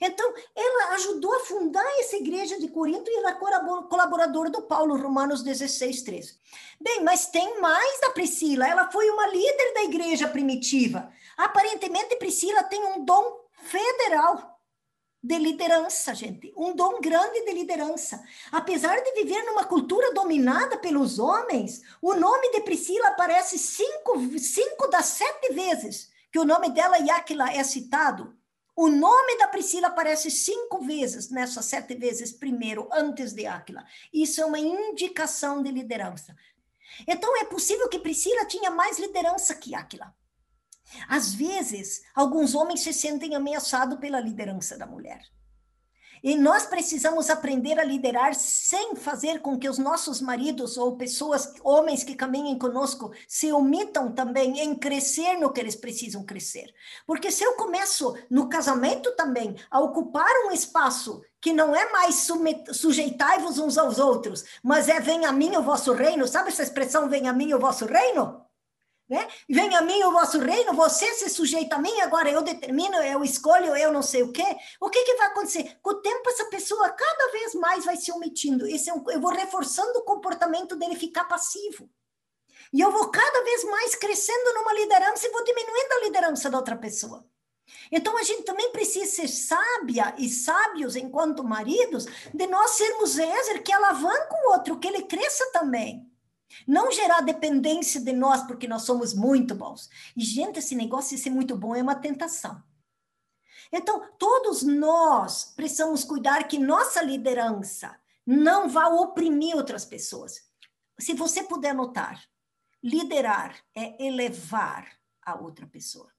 Então, 0.00 0.34
ela 0.54 0.94
ajudou 0.94 1.34
a 1.34 1.40
fundar 1.40 1.84
essa 2.00 2.16
igreja 2.16 2.58
de 2.58 2.68
Corinto 2.68 3.10
e 3.10 3.16
ela 3.18 3.30
é 3.30 3.34
colaboradora 3.34 4.50
do 4.50 4.62
Paulo, 4.62 4.96
Romanos 4.96 5.42
16, 5.42 6.02
13. 6.02 6.38
Bem, 6.80 7.02
mas 7.02 7.26
tem 7.26 7.60
mais 7.60 8.00
da 8.00 8.10
Priscila. 8.10 8.66
Ela 8.66 8.90
foi 8.90 9.08
uma 9.10 9.26
líder 9.28 9.74
da 9.74 9.84
igreja 9.84 10.28
primitiva. 10.28 11.12
Aparentemente, 11.36 12.16
Priscila 12.16 12.62
tem 12.64 12.82
um 12.84 13.04
dom 13.04 13.40
federal 13.52 14.55
de 15.26 15.38
liderança, 15.38 16.14
gente, 16.14 16.52
um 16.56 16.74
dom 16.74 17.00
grande 17.00 17.44
de 17.44 17.52
liderança. 17.52 18.22
Apesar 18.52 18.96
de 19.02 19.12
viver 19.12 19.42
numa 19.42 19.64
cultura 19.64 20.14
dominada 20.14 20.78
pelos 20.78 21.18
homens, 21.18 21.82
o 22.00 22.14
nome 22.14 22.52
de 22.52 22.60
Priscila 22.60 23.08
aparece 23.08 23.58
cinco, 23.58 24.38
cinco 24.38 24.86
das 24.88 25.06
sete 25.06 25.52
vezes 25.52 26.10
que 26.30 26.38
o 26.38 26.44
nome 26.44 26.70
dela, 26.70 26.98
Yakila, 26.98 27.50
é 27.50 27.64
citado. 27.64 28.36
O 28.76 28.88
nome 28.88 29.36
da 29.38 29.48
Priscila 29.48 29.88
aparece 29.88 30.30
cinco 30.30 30.84
vezes 30.84 31.30
nessas 31.30 31.64
sete 31.64 31.94
vezes 31.96 32.30
primeiro, 32.30 32.88
antes 32.92 33.32
de 33.32 33.46
Aquila. 33.46 33.84
Isso 34.12 34.40
é 34.40 34.44
uma 34.44 34.58
indicação 34.58 35.62
de 35.62 35.72
liderança. 35.72 36.36
Então, 37.08 37.36
é 37.38 37.44
possível 37.44 37.88
que 37.88 37.98
Priscila 37.98 38.44
tinha 38.44 38.70
mais 38.70 38.98
liderança 38.98 39.54
que 39.54 39.74
Aquila. 39.74 40.14
Às 41.08 41.34
vezes, 41.34 42.02
alguns 42.14 42.54
homens 42.54 42.80
se 42.80 42.92
sentem 42.92 43.34
ameaçados 43.34 43.98
pela 43.98 44.20
liderança 44.20 44.76
da 44.76 44.86
mulher. 44.86 45.20
E 46.22 46.34
nós 46.34 46.66
precisamos 46.66 47.30
aprender 47.30 47.78
a 47.78 47.84
liderar 47.84 48.34
sem 48.34 48.96
fazer 48.96 49.40
com 49.40 49.58
que 49.58 49.68
os 49.68 49.78
nossos 49.78 50.20
maridos 50.20 50.76
ou 50.76 50.96
pessoas, 50.96 51.52
homens 51.62 52.02
que 52.02 52.14
caminhem 52.14 52.58
conosco, 52.58 53.12
se 53.28 53.52
omitam 53.52 54.10
também 54.10 54.60
em 54.60 54.74
crescer 54.74 55.38
no 55.38 55.52
que 55.52 55.60
eles 55.60 55.76
precisam 55.76 56.24
crescer. 56.24 56.72
Porque 57.06 57.30
se 57.30 57.44
eu 57.44 57.54
começo 57.54 58.16
no 58.30 58.48
casamento 58.48 59.14
também 59.14 59.54
a 59.70 59.80
ocupar 59.80 60.32
um 60.46 60.50
espaço 60.50 61.22
que 61.40 61.52
não 61.52 61.76
é 61.76 61.92
mais 61.92 62.26
sujeitai-vos 62.72 63.58
uns 63.58 63.78
aos 63.78 63.98
outros, 63.98 64.44
mas 64.62 64.88
é 64.88 64.98
vem 64.98 65.26
a 65.26 65.32
mim 65.32 65.54
o 65.56 65.62
vosso 65.62 65.92
reino, 65.92 66.26
sabe 66.26 66.48
essa 66.48 66.62
expressão 66.62 67.08
vem 67.08 67.28
a 67.28 67.32
mim 67.32 67.52
o 67.52 67.60
vosso 67.60 67.86
reino? 67.86 68.45
Né? 69.08 69.28
Vem 69.48 69.72
a 69.76 69.82
mim 69.82 70.02
o 70.02 70.10
vosso 70.10 70.40
reino, 70.40 70.74
você 70.74 71.06
se 71.14 71.30
sujeita 71.30 71.76
a 71.76 71.78
mim, 71.78 72.00
agora 72.00 72.28
eu 72.28 72.42
determino, 72.42 72.96
eu 72.96 73.22
escolho, 73.22 73.76
eu 73.76 73.92
não 73.92 74.02
sei 74.02 74.24
o 74.24 74.32
quê. 74.32 74.56
O 74.80 74.90
que, 74.90 75.04
que 75.04 75.14
vai 75.14 75.28
acontecer? 75.28 75.78
Com 75.80 75.90
o 75.90 76.02
tempo, 76.02 76.28
essa 76.28 76.46
pessoa 76.46 76.90
cada 76.90 77.30
vez 77.30 77.54
mais 77.54 77.84
vai 77.84 77.96
se 77.96 78.10
omitindo. 78.10 78.66
Esse 78.66 78.90
é 78.90 78.94
um, 78.94 79.04
eu 79.10 79.20
vou 79.20 79.30
reforçando 79.30 79.96
o 80.00 80.04
comportamento 80.04 80.74
dele 80.74 80.96
ficar 80.96 81.24
passivo. 81.24 81.88
E 82.72 82.80
eu 82.80 82.90
vou 82.90 83.08
cada 83.08 83.44
vez 83.44 83.62
mais 83.64 83.94
crescendo 83.94 84.54
numa 84.54 84.72
liderança 84.74 85.26
e 85.26 85.30
vou 85.30 85.44
diminuindo 85.44 85.92
a 85.92 86.04
liderança 86.04 86.50
da 86.50 86.58
outra 86.58 86.76
pessoa. 86.76 87.24
Então 87.90 88.16
a 88.18 88.22
gente 88.22 88.42
também 88.42 88.70
precisa 88.72 89.06
ser 89.06 89.28
sábia 89.28 90.14
e 90.18 90.28
sábios 90.28 90.96
enquanto 90.96 91.44
maridos, 91.44 92.06
de 92.34 92.46
nós 92.46 92.72
sermos 92.72 93.18
Ezer 93.18 93.62
que 93.62 93.72
alavanca 93.72 94.34
o 94.34 94.52
outro, 94.52 94.78
que 94.78 94.88
ele 94.88 95.02
cresça 95.02 95.48
também. 95.52 96.05
Não 96.66 96.90
gerar 96.90 97.20
dependência 97.20 98.00
de 98.00 98.12
nós 98.12 98.42
porque 98.42 98.68
nós 98.68 98.82
somos 98.82 99.14
muito 99.14 99.54
bons. 99.54 99.88
E, 100.16 100.22
gente, 100.22 100.58
esse 100.58 100.74
negócio 100.74 101.16
de 101.16 101.22
ser 101.22 101.30
muito 101.30 101.56
bom 101.56 101.74
é 101.74 101.82
uma 101.82 101.94
tentação. 101.94 102.62
Então, 103.72 104.08
todos 104.18 104.62
nós 104.62 105.52
precisamos 105.56 106.04
cuidar 106.04 106.44
que 106.44 106.58
nossa 106.58 107.02
liderança 107.02 107.98
não 108.24 108.68
vá 108.68 108.88
oprimir 108.88 109.56
outras 109.56 109.84
pessoas. 109.84 110.42
Se 110.98 111.14
você 111.14 111.42
puder 111.42 111.74
notar, 111.74 112.22
liderar 112.82 113.56
é 113.74 114.04
elevar 114.04 114.88
a 115.22 115.34
outra 115.34 115.66
pessoa. 115.66 116.10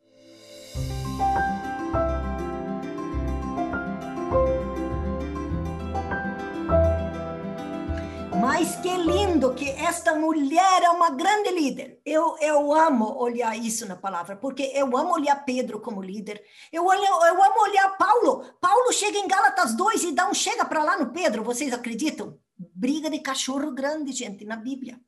Mas 8.59 8.75
que 8.77 8.89
lindo 8.89 9.53
que 9.53 9.69
esta 9.69 10.15
mulher 10.15 10.81
é 10.81 10.89
uma 10.89 11.11
grande 11.11 11.51
líder. 11.51 12.01
Eu, 12.03 12.35
eu 12.39 12.73
amo 12.73 13.15
olhar 13.19 13.55
isso 13.55 13.87
na 13.87 13.95
palavra, 13.95 14.35
porque 14.35 14.71
eu 14.73 14.97
amo 14.97 15.13
olhar 15.13 15.35
Pedro 15.45 15.79
como 15.79 16.01
líder. 16.01 16.41
Eu, 16.73 16.83
olho, 16.83 17.03
eu 17.03 17.43
amo 17.43 17.61
olhar 17.61 17.95
Paulo. 17.99 18.43
Paulo 18.59 18.91
chega 18.91 19.19
em 19.19 19.27
Gálatas 19.27 19.75
2 19.75 20.05
e 20.05 20.11
dá 20.11 20.27
um 20.27 20.33
chega 20.33 20.65
para 20.65 20.81
lá 20.81 20.97
no 20.97 21.13
Pedro. 21.13 21.43
Vocês 21.43 21.71
acreditam? 21.71 22.39
Briga 22.57 23.11
de 23.11 23.19
cachorro 23.19 23.71
grande, 23.75 24.11
gente, 24.11 24.43
na 24.43 24.55
Bíblia. 24.55 24.99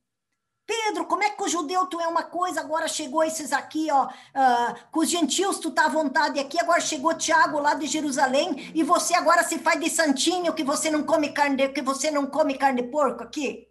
Pedro, 0.69 1.05
como 1.05 1.23
é 1.23 1.31
que 1.31 1.41
o 1.41 1.47
judeu 1.47 1.87
tu 1.87 1.99
é 1.99 2.07
uma 2.07 2.21
coisa, 2.21 2.59
agora 2.59 2.87
chegou 2.87 3.23
esses 3.23 3.51
aqui, 3.51 3.87
ó, 3.89 4.05
uh, 4.05 4.91
com 4.91 4.99
os 4.99 5.09
gentios 5.09 5.57
tu 5.57 5.71
tá 5.71 5.85
à 5.85 5.89
vontade 5.89 6.39
aqui, 6.39 6.59
agora 6.59 6.79
chegou 6.79 7.11
Tiago 7.15 7.59
lá 7.59 7.73
de 7.73 7.87
Jerusalém 7.87 8.71
e 8.75 8.83
você 8.83 9.15
agora 9.15 9.43
se 9.43 9.57
faz 9.57 9.79
de 9.79 9.89
santinho 9.89 10.53
que 10.53 10.63
você 10.63 10.91
não 10.91 11.01
come 11.01 11.33
carne, 11.33 11.55
de, 11.55 11.69
que 11.69 11.81
você 11.81 12.11
não 12.11 12.27
come 12.27 12.55
carne 12.55 12.83
de 12.83 12.87
porco 12.87 13.23
aqui. 13.23 13.67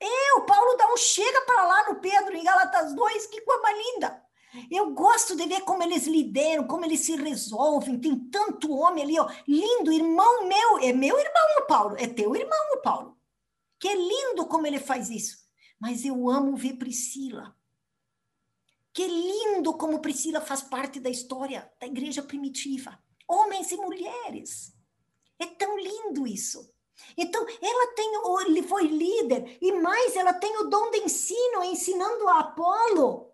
Eu, 0.00 0.42
Paulo 0.42 0.76
dá 0.76 0.92
um 0.92 0.96
chega 0.96 1.40
para 1.40 1.66
lá 1.66 1.88
no 1.88 1.96
Pedro 1.96 2.36
em 2.36 2.44
Galatas 2.44 2.94
2, 2.94 3.26
que 3.26 3.40
coisa 3.40 3.72
linda. 3.72 4.22
Eu 4.70 4.92
gosto 4.92 5.34
de 5.34 5.44
ver 5.44 5.62
como 5.62 5.82
eles 5.82 6.06
lideram, 6.06 6.68
como 6.68 6.84
eles 6.84 7.00
se 7.00 7.16
resolvem. 7.16 7.98
Tem 7.98 8.16
tanto 8.30 8.70
homem 8.70 9.02
ali, 9.02 9.18
ó, 9.18 9.28
lindo, 9.48 9.92
irmão 9.92 10.46
meu, 10.46 10.78
é 10.78 10.92
meu 10.92 11.18
irmão 11.18 11.48
o 11.58 11.66
Paulo, 11.66 11.96
é 11.98 12.06
teu 12.06 12.36
irmão 12.36 12.74
o 12.74 12.80
Paulo. 12.80 13.18
Que 13.80 13.88
é 13.88 13.96
lindo 13.96 14.46
como 14.46 14.68
ele 14.68 14.78
faz 14.78 15.10
isso 15.10 15.43
mas 15.84 16.02
eu 16.02 16.30
amo 16.30 16.56
ver 16.56 16.78
Priscila. 16.78 17.54
Que 18.90 19.06
lindo 19.06 19.74
como 19.74 20.00
Priscila 20.00 20.40
faz 20.40 20.62
parte 20.62 20.98
da 20.98 21.10
história 21.10 21.70
da 21.78 21.86
igreja 21.86 22.22
primitiva. 22.22 22.98
Homens 23.28 23.70
e 23.70 23.76
mulheres. 23.76 24.74
É 25.38 25.44
tão 25.44 25.78
lindo 25.78 26.26
isso. 26.26 26.72
Então, 27.18 27.46
ela 27.60 27.94
tem, 27.94 28.12
ele 28.46 28.62
foi 28.62 28.86
líder, 28.86 29.58
e 29.60 29.72
mais, 29.72 30.16
ela 30.16 30.32
tem 30.32 30.56
o 30.56 30.70
dom 30.70 30.90
de 30.90 31.00
ensino, 31.00 31.62
ensinando 31.64 32.26
a 32.28 32.38
Apolo. 32.38 33.30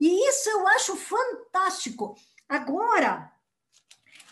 E 0.00 0.26
isso 0.26 0.48
eu 0.48 0.66
acho 0.68 0.96
fantástico. 0.96 2.16
Agora, 2.48 3.30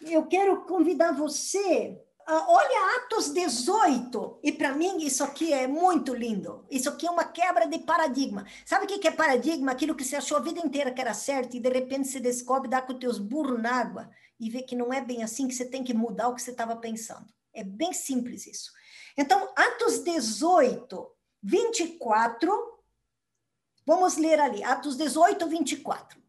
eu 0.00 0.24
quero 0.26 0.64
convidar 0.64 1.12
você 1.12 2.02
olha 2.30 2.96
Atos 2.96 3.30
18, 3.30 4.40
e 4.42 4.52
para 4.52 4.74
mim 4.74 4.98
isso 4.98 5.24
aqui 5.24 5.52
é 5.52 5.66
muito 5.66 6.14
lindo. 6.14 6.66
Isso 6.70 6.88
aqui 6.88 7.06
é 7.06 7.10
uma 7.10 7.24
quebra 7.24 7.66
de 7.66 7.78
paradigma. 7.78 8.46
Sabe 8.66 8.84
o 8.84 8.88
que 8.88 9.08
é 9.08 9.10
paradigma? 9.10 9.72
Aquilo 9.72 9.94
que 9.94 10.04
você 10.04 10.16
achou 10.16 10.36
a 10.36 10.40
vida 10.40 10.60
inteira 10.60 10.92
que 10.92 11.00
era 11.00 11.14
certo 11.14 11.56
e 11.56 11.60
de 11.60 11.68
repente 11.70 12.08
você 12.08 12.20
descobre, 12.20 12.68
dá 12.68 12.82
com 12.82 12.92
os 12.92 12.98
teus 12.98 13.18
burros 13.18 13.60
na 13.60 13.74
água 13.74 14.10
e 14.38 14.50
vê 14.50 14.62
que 14.62 14.76
não 14.76 14.92
é 14.92 15.00
bem 15.00 15.22
assim, 15.22 15.48
que 15.48 15.54
você 15.54 15.64
tem 15.64 15.82
que 15.82 15.94
mudar 15.94 16.28
o 16.28 16.34
que 16.34 16.42
você 16.42 16.50
estava 16.50 16.76
pensando. 16.76 17.26
É 17.54 17.64
bem 17.64 17.92
simples 17.94 18.46
isso. 18.46 18.72
Então, 19.16 19.50
Atos 19.56 20.00
18, 20.00 21.10
24, 21.42 22.52
vamos 23.86 24.16
ler 24.16 24.38
ali, 24.38 24.62
Atos 24.62 24.96
18, 24.96 25.46
24. 25.46 26.22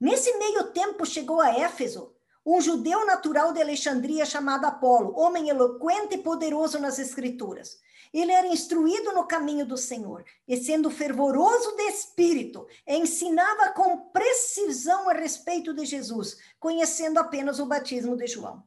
Nesse 0.00 0.36
meio 0.38 0.72
tempo 0.72 1.04
chegou 1.04 1.40
a 1.40 1.50
Éfeso 1.50 2.13
um 2.44 2.60
judeu 2.60 3.06
natural 3.06 3.52
de 3.52 3.62
Alexandria 3.62 4.26
chamado 4.26 4.66
Apolo, 4.66 5.18
homem 5.18 5.48
eloquente 5.48 6.16
e 6.16 6.18
poderoso 6.18 6.78
nas 6.78 6.98
escrituras. 6.98 7.78
Ele 8.12 8.30
era 8.30 8.46
instruído 8.46 9.12
no 9.12 9.26
caminho 9.26 9.66
do 9.66 9.76
Senhor, 9.76 10.24
e 10.46 10.56
sendo 10.56 10.90
fervoroso 10.90 11.74
de 11.74 11.82
espírito, 11.84 12.66
ensinava 12.86 13.72
com 13.72 14.10
precisão 14.10 15.08
a 15.08 15.14
respeito 15.14 15.74
de 15.74 15.84
Jesus, 15.84 16.36
conhecendo 16.60 17.18
apenas 17.18 17.58
o 17.58 17.66
batismo 17.66 18.16
de 18.16 18.26
João. 18.26 18.62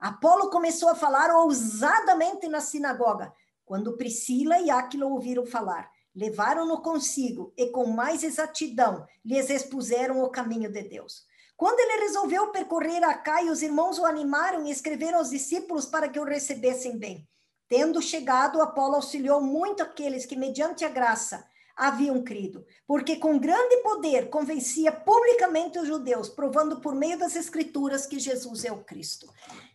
Apolo 0.00 0.50
começou 0.50 0.88
a 0.88 0.94
falar 0.94 1.30
ousadamente 1.30 2.48
na 2.48 2.60
sinagoga, 2.60 3.32
quando 3.64 3.96
Priscila 3.96 4.58
e 4.58 4.70
Áquila 4.70 5.06
ouviram 5.06 5.46
falar. 5.46 5.88
Levaram-no 6.12 6.82
consigo 6.82 7.52
e, 7.56 7.68
com 7.68 7.86
mais 7.86 8.24
exatidão, 8.24 9.06
lhes 9.24 9.48
expuseram 9.48 10.24
o 10.24 10.30
caminho 10.30 10.72
de 10.72 10.82
Deus. 10.82 11.24
Quando 11.60 11.78
ele 11.78 12.04
resolveu 12.04 12.46
percorrer 12.46 13.04
a 13.04 13.12
Caia, 13.12 13.52
os 13.52 13.60
irmãos 13.60 13.98
o 13.98 14.06
animaram 14.06 14.66
e 14.66 14.70
escreveram 14.70 15.18
aos 15.18 15.28
discípulos 15.28 15.84
para 15.84 16.08
que 16.08 16.18
o 16.18 16.24
recebessem 16.24 16.96
bem. 16.96 17.28
Tendo 17.68 18.00
chegado, 18.00 18.62
Apolo 18.62 18.94
auxiliou 18.94 19.42
muito 19.42 19.82
aqueles 19.82 20.24
que, 20.24 20.34
mediante 20.34 20.86
a 20.86 20.88
graça, 20.88 21.46
haviam 21.76 22.24
crido, 22.24 22.64
porque 22.86 23.16
com 23.16 23.38
grande 23.38 23.76
poder 23.82 24.30
convencia 24.30 24.90
publicamente 24.90 25.78
os 25.78 25.86
judeus, 25.86 26.30
provando 26.30 26.80
por 26.80 26.94
meio 26.94 27.18
das 27.18 27.36
escrituras 27.36 28.06
que 28.06 28.18
Jesus 28.18 28.64
é 28.64 28.72
o 28.72 28.82
Cristo. 28.82 29.30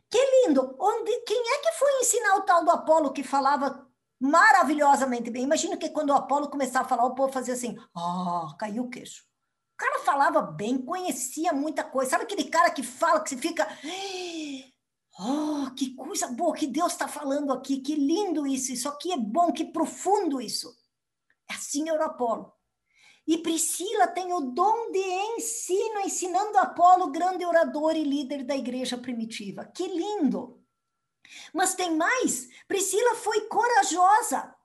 Que 0.10 0.48
lindo! 0.48 0.76
Onde, 0.80 1.12
quem 1.20 1.40
é 1.40 1.60
que 1.60 1.78
foi 1.78 2.00
ensinar 2.00 2.38
o 2.38 2.42
tal 2.42 2.66
do 2.66 2.72
Apolo 2.72 3.14
que 3.14 3.22
falava 3.22 3.88
maravilhosamente 4.20 5.30
bem? 5.30 5.44
Imagina 5.44 5.78
que 5.78 5.92
quando 5.92 6.10
o 6.10 6.14
Apolo 6.14 6.50
começava 6.50 6.84
a 6.84 6.90
falar, 6.90 7.06
o 7.06 7.14
povo 7.14 7.32
fazia 7.32 7.54
assim, 7.54 7.78
ah, 7.96 8.48
oh, 8.50 8.58
caiu 8.58 8.86
o 8.86 8.90
queixo. 8.90 9.24
O 9.76 9.78
cara 9.78 10.00
falava 10.00 10.42
bem, 10.42 10.78
conhecia 10.78 11.52
muita 11.52 11.84
coisa. 11.84 12.12
Sabe 12.12 12.24
aquele 12.24 12.46
cara 12.46 12.72
que 12.72 12.82
fala 12.82 13.20
que 13.20 13.30
você 13.30 13.38
fica. 13.38 13.68
Oh, 15.20 15.70
que 15.76 15.94
coisa 15.96 16.28
boa 16.28 16.56
que 16.56 16.66
Deus 16.66 16.94
está 16.94 17.10
falando 17.10 17.52
aqui, 17.52 17.82
que 17.82 17.94
lindo 17.94 18.48
isso, 18.48 18.72
isso 18.72 18.88
aqui 18.88 19.12
é 19.12 19.18
bom, 19.18 19.52
que 19.52 19.66
profundo 19.66 20.40
isso. 20.40 20.74
É 21.50 21.56
assim 21.56 21.90
era 21.90 22.06
Apolo. 22.06 22.54
E 23.28 23.38
Priscila 23.40 24.08
tem 24.08 24.32
o 24.32 24.40
dom 24.40 24.92
de 24.92 25.00
ensino, 25.00 26.00
ensinando 26.02 26.58
Apolo, 26.58 27.12
grande 27.12 27.46
orador 27.46 27.98
e 27.98 28.04
líder 28.04 28.46
da 28.46 28.56
igreja 28.56 28.98
primitiva. 28.98 29.66
Que 29.66 29.88
lindo! 29.88 30.64
Mas 31.54 31.76
tem 31.76 31.96
mais: 31.96 32.48
Priscila 32.66 33.16
foi 33.16 33.42
corajosa. 33.42 34.56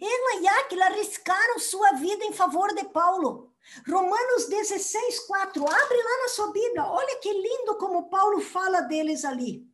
Ela 0.00 0.40
e 0.40 0.48
Aquila 0.48 0.86
arriscaram 0.86 1.58
sua 1.60 1.92
vida 1.92 2.24
em 2.24 2.32
favor 2.32 2.74
de 2.74 2.84
Paulo. 2.86 3.49
Romanos 3.86 4.46
16, 4.48 5.20
4. 5.20 5.64
Abre 5.64 6.02
lá 6.02 6.22
na 6.22 6.28
sua 6.28 6.52
Bíblia. 6.52 6.84
Olha 6.86 7.18
que 7.20 7.32
lindo 7.32 7.76
como 7.76 8.08
Paulo 8.08 8.40
fala 8.40 8.80
deles 8.82 9.24
ali. 9.24 9.66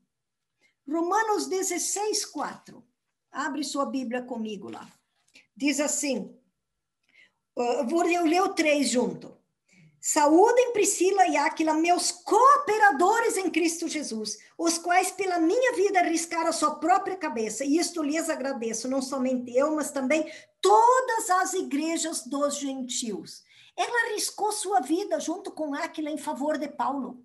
Romanos 0.88 1.46
16, 1.46 2.26
4. 2.26 2.84
Abre 3.32 3.64
sua 3.64 3.86
Bíblia 3.86 4.22
comigo 4.22 4.70
lá. 4.70 4.86
Diz 5.56 5.80
assim. 5.80 6.38
Uh, 7.56 7.86
vou 7.88 8.02
ler 8.02 8.42
o 8.42 8.54
3 8.54 8.88
junto. 8.88 9.36
Saúdem 10.08 10.72
Priscila 10.72 11.26
e 11.26 11.36
Áquila, 11.36 11.74
meus 11.74 12.12
cooperadores 12.12 13.36
em 13.36 13.50
Cristo 13.50 13.88
Jesus, 13.88 14.38
os 14.56 14.78
quais 14.78 15.10
pela 15.10 15.40
minha 15.40 15.72
vida 15.72 15.98
arriscaram 15.98 16.48
a 16.48 16.52
sua 16.52 16.76
própria 16.76 17.16
cabeça, 17.16 17.64
e 17.64 17.76
isto 17.76 18.04
lhes 18.04 18.30
agradeço, 18.30 18.86
não 18.86 19.02
somente 19.02 19.52
eu, 19.56 19.74
mas 19.74 19.90
também 19.90 20.30
todas 20.60 21.28
as 21.28 21.54
igrejas 21.54 22.24
dos 22.24 22.56
gentios. 22.56 23.42
Ela 23.76 24.06
arriscou 24.06 24.50
sua 24.52 24.80
vida 24.80 25.20
junto 25.20 25.50
com 25.52 25.74
Aquila 25.74 26.10
em 26.10 26.16
favor 26.16 26.56
de 26.56 26.68
Paulo. 26.68 27.24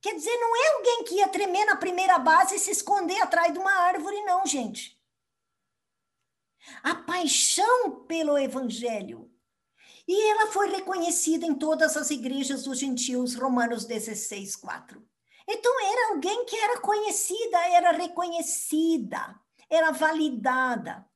Quer 0.00 0.14
dizer, 0.14 0.34
não 0.38 0.56
é 0.56 0.68
alguém 0.76 1.04
que 1.04 1.14
ia 1.16 1.28
tremer 1.28 1.66
na 1.66 1.76
primeira 1.76 2.18
base 2.18 2.56
e 2.56 2.58
se 2.58 2.70
esconder 2.70 3.20
atrás 3.20 3.52
de 3.52 3.58
uma 3.58 3.72
árvore, 3.72 4.22
não, 4.22 4.46
gente. 4.46 4.98
A 6.82 6.94
paixão 6.94 8.06
pelo 8.06 8.38
evangelho. 8.38 9.30
E 10.08 10.30
ela 10.30 10.50
foi 10.50 10.70
reconhecida 10.70 11.44
em 11.44 11.54
todas 11.54 11.96
as 11.96 12.10
igrejas 12.10 12.62
dos 12.62 12.78
gentios, 12.78 13.34
Romanos 13.34 13.84
16, 13.84 14.56
4. 14.56 15.06
Então, 15.46 15.80
era 15.80 16.14
alguém 16.14 16.44
que 16.46 16.56
era 16.56 16.80
conhecida, 16.80 17.58
era 17.68 17.90
reconhecida, 17.90 19.38
era 19.68 19.90
validada. 19.90 21.06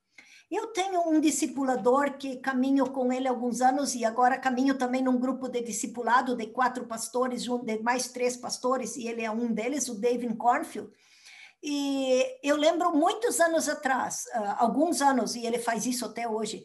Eu 0.56 0.68
tenho 0.68 1.08
um 1.08 1.20
discipulador 1.20 2.16
que 2.16 2.36
caminho 2.36 2.88
com 2.88 3.12
ele 3.12 3.26
há 3.26 3.30
alguns 3.32 3.60
anos 3.60 3.96
e 3.96 4.04
agora 4.04 4.38
caminho 4.38 4.78
também 4.78 5.02
num 5.02 5.18
grupo 5.18 5.48
de 5.48 5.60
discipulado 5.60 6.36
de 6.36 6.46
quatro 6.46 6.86
pastores, 6.86 7.42
de 7.42 7.82
mais 7.82 8.06
três 8.06 8.36
pastores, 8.36 8.96
e 8.96 9.08
ele 9.08 9.22
é 9.22 9.30
um 9.32 9.52
deles, 9.52 9.88
o 9.88 9.96
David 9.96 10.36
Cornfield. 10.36 10.92
E 11.60 12.24
eu 12.40 12.54
lembro 12.56 12.94
muitos 12.94 13.40
anos 13.40 13.68
atrás, 13.68 14.26
uh, 14.32 14.54
alguns 14.58 15.02
anos, 15.02 15.34
e 15.34 15.44
ele 15.44 15.58
faz 15.58 15.86
isso 15.86 16.04
até 16.04 16.28
hoje, 16.28 16.64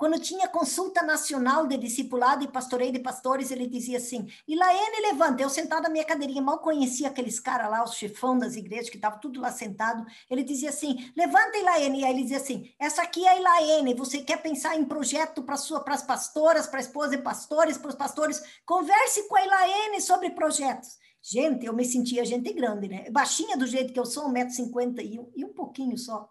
quando 0.00 0.18
tinha 0.18 0.48
consulta 0.48 1.02
nacional 1.02 1.66
de 1.66 1.76
discipulado 1.76 2.42
e 2.42 2.48
pastoreio 2.48 2.90
de 2.90 3.00
pastores, 3.00 3.50
ele 3.50 3.66
dizia 3.66 3.98
assim: 3.98 4.26
Ilaene, 4.48 4.98
levanta. 5.02 5.42
Eu 5.42 5.50
sentado 5.50 5.82
na 5.82 5.90
minha 5.90 6.06
cadeirinha, 6.06 6.40
mal 6.40 6.58
conhecia 6.60 7.08
aqueles 7.08 7.38
caras 7.38 7.70
lá, 7.70 7.84
os 7.84 7.92
chefão 7.92 8.38
das 8.38 8.56
igrejas, 8.56 8.88
que 8.88 8.96
estavam 8.96 9.20
tudo 9.20 9.38
lá 9.38 9.52
sentado. 9.52 10.02
Ele 10.30 10.42
dizia 10.42 10.70
assim: 10.70 11.12
levanta, 11.14 11.58
Ilaene. 11.58 12.00
E 12.00 12.04
aí 12.06 12.12
ele 12.14 12.22
dizia 12.22 12.38
assim: 12.38 12.72
essa 12.78 13.02
aqui 13.02 13.26
é 13.26 13.28
a 13.28 13.36
Ilaene. 13.36 13.92
Você 13.92 14.22
quer 14.22 14.38
pensar 14.38 14.74
em 14.74 14.86
projeto 14.86 15.42
para 15.42 15.54
as 15.54 16.02
pastoras, 16.02 16.66
para 16.66 16.78
a 16.78 16.80
esposa 16.80 17.14
e 17.14 17.18
pastores, 17.18 17.76
para 17.76 17.90
os 17.90 17.94
pastores? 17.94 18.42
Converse 18.64 19.28
com 19.28 19.36
a 19.36 19.44
Ilaene 19.44 20.00
sobre 20.00 20.30
projetos. 20.30 20.96
Gente, 21.20 21.66
eu 21.66 21.74
me 21.74 21.84
sentia 21.84 22.24
gente 22.24 22.50
grande, 22.54 22.88
né? 22.88 23.10
Baixinha 23.10 23.54
do 23.54 23.66
jeito 23.66 23.92
que 23.92 24.00
eu 24.00 24.06
sou, 24.06 24.30
1,50m 24.32 25.04
e, 25.04 25.18
um, 25.18 25.30
e 25.36 25.44
um 25.44 25.52
pouquinho 25.52 25.98
só. 25.98 26.26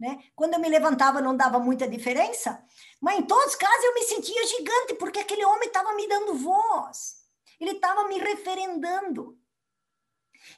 Né? 0.00 0.18
Quando 0.34 0.54
eu 0.54 0.60
me 0.60 0.68
levantava 0.70 1.20
não 1.20 1.36
dava 1.36 1.58
muita 1.58 1.86
diferença, 1.86 2.64
mas 2.98 3.18
em 3.18 3.22
todos 3.22 3.48
os 3.48 3.54
casos 3.54 3.84
eu 3.84 3.94
me 3.94 4.02
sentia 4.04 4.46
gigante, 4.46 4.94
porque 4.94 5.18
aquele 5.18 5.44
homem 5.44 5.68
estava 5.68 5.92
me 5.92 6.08
dando 6.08 6.34
voz, 6.36 7.16
ele 7.60 7.72
estava 7.72 8.08
me 8.08 8.18
referendando. 8.18 9.38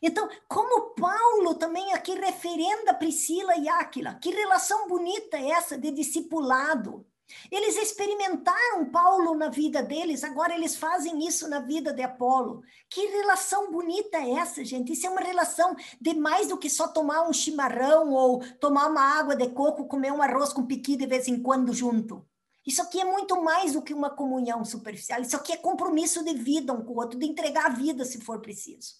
Então, 0.01 0.29
como 0.47 0.95
Paulo 0.95 1.57
também 1.57 1.93
aqui 1.93 2.15
referenda 2.15 2.95
Priscila 2.95 3.57
e 3.57 3.69
Áquila, 3.69 4.15
que 4.15 4.31
relação 4.31 4.87
bonita 4.87 5.37
é 5.37 5.51
essa 5.51 5.77
de 5.77 5.91
discipulado, 5.91 7.05
eles 7.51 7.77
experimentaram 7.77 8.91
Paulo 8.91 9.35
na 9.35 9.49
vida 9.49 9.83
deles, 9.83 10.25
agora 10.25 10.55
eles 10.55 10.77
fazem 10.77 11.27
isso 11.27 11.49
na 11.49 11.61
vida 11.61 11.93
de 11.93 12.03
Apolo. 12.03 12.63
Que 12.89 13.07
relação 13.07 13.71
bonita 13.71 14.19
é 14.19 14.33
essa, 14.33 14.65
gente? 14.65 14.93
Isso 14.93 15.07
é 15.07 15.11
uma 15.11 15.21
relação 15.21 15.77
de 16.01 16.15
mais 16.15 16.49
do 16.49 16.59
que 16.59 16.71
só 16.71 16.89
tomar 16.89 17.29
um 17.29 17.33
chimarrão 17.33 18.11
ou 18.11 18.41
tomar 18.59 18.87
uma 18.87 19.03
água 19.03 19.37
de 19.37 19.49
coco, 19.51 19.87
comer 19.87 20.13
um 20.13 20.23
arroz 20.23 20.53
com 20.53 20.67
piqui 20.67 20.97
de 20.97 21.07
vez 21.07 21.29
em 21.29 21.43
quando 21.43 21.73
junto. 21.73 22.27
Isso 22.65 22.81
aqui 22.81 23.01
é 23.01 23.05
muito 23.05 23.43
mais 23.43 23.73
do 23.73 23.83
que 23.83 23.93
uma 23.93 24.11
comunhão 24.11 24.65
superficial. 24.65 25.21
Isso 25.21 25.37
aqui 25.37 25.53
é 25.53 25.57
compromisso 25.57 26.25
de 26.25 26.35
vida 26.35 26.73
um 26.73 26.85
com 26.85 26.93
o 26.93 26.99
outro, 26.99 27.19
de 27.19 27.27
entregar 27.27 27.67
a 27.67 27.75
vida 27.75 28.05
se 28.05 28.21
for 28.21 28.41
preciso. 28.41 28.95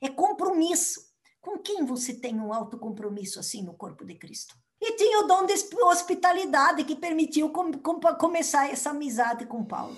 É 0.00 0.08
compromisso. 0.08 1.04
Com 1.40 1.58
quem 1.58 1.84
você 1.84 2.12
tem 2.14 2.40
um 2.40 2.52
alto 2.52 2.78
compromisso 2.78 3.38
assim 3.38 3.62
no 3.62 3.74
corpo 3.74 4.04
de 4.04 4.14
Cristo? 4.16 4.56
E 4.80 4.92
tinha 4.96 5.20
o 5.20 5.26
dom 5.26 5.46
de 5.46 5.54
hospitalidade 5.82 6.84
que 6.84 6.94
permitiu 6.94 7.50
com, 7.50 7.72
com, 7.72 7.98
começar 8.18 8.70
essa 8.70 8.90
amizade 8.90 9.46
com 9.46 9.64
Paulo. 9.64 9.96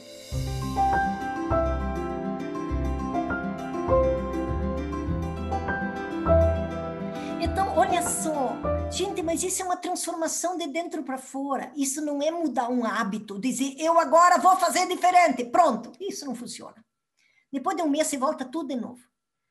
Então, 7.40 7.76
olha 7.76 8.02
só, 8.02 8.56
gente, 8.90 9.20
mas 9.22 9.42
isso 9.42 9.62
é 9.62 9.64
uma 9.64 9.76
transformação 9.76 10.56
de 10.56 10.68
dentro 10.68 11.02
para 11.02 11.18
fora. 11.18 11.72
Isso 11.74 12.00
não 12.00 12.22
é 12.22 12.30
mudar 12.30 12.68
um 12.68 12.84
hábito, 12.84 13.40
dizer 13.40 13.74
eu 13.78 13.98
agora 13.98 14.38
vou 14.38 14.56
fazer 14.56 14.86
diferente, 14.86 15.44
pronto. 15.44 15.90
Isso 16.00 16.24
não 16.24 16.36
funciona. 16.36 16.84
Depois 17.52 17.76
de 17.76 17.82
um 17.82 17.88
mês, 17.88 18.06
você 18.06 18.16
volta 18.16 18.44
tudo 18.44 18.68
de 18.68 18.76
novo. 18.76 19.00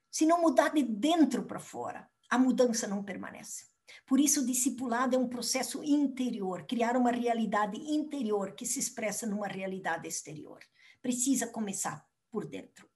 Se 0.09 0.25
não 0.25 0.41
mudar 0.41 0.69
de 0.69 0.83
dentro 0.83 1.43
para 1.43 1.59
fora, 1.59 2.09
a 2.29 2.37
mudança 2.37 2.87
não 2.87 3.03
permanece. 3.03 3.66
Por 4.07 4.21
isso, 4.21 4.41
o 4.41 4.45
discipulado 4.45 5.15
é 5.15 5.19
um 5.19 5.27
processo 5.27 5.83
interior, 5.83 6.65
criar 6.65 6.95
uma 6.95 7.11
realidade 7.11 7.77
interior 7.77 8.53
que 8.53 8.65
se 8.65 8.79
expressa 8.79 9.27
numa 9.27 9.47
realidade 9.47 10.07
exterior. 10.07 10.59
Precisa 11.01 11.45
começar 11.45 12.03
por 12.31 12.45
dentro. 12.45 12.89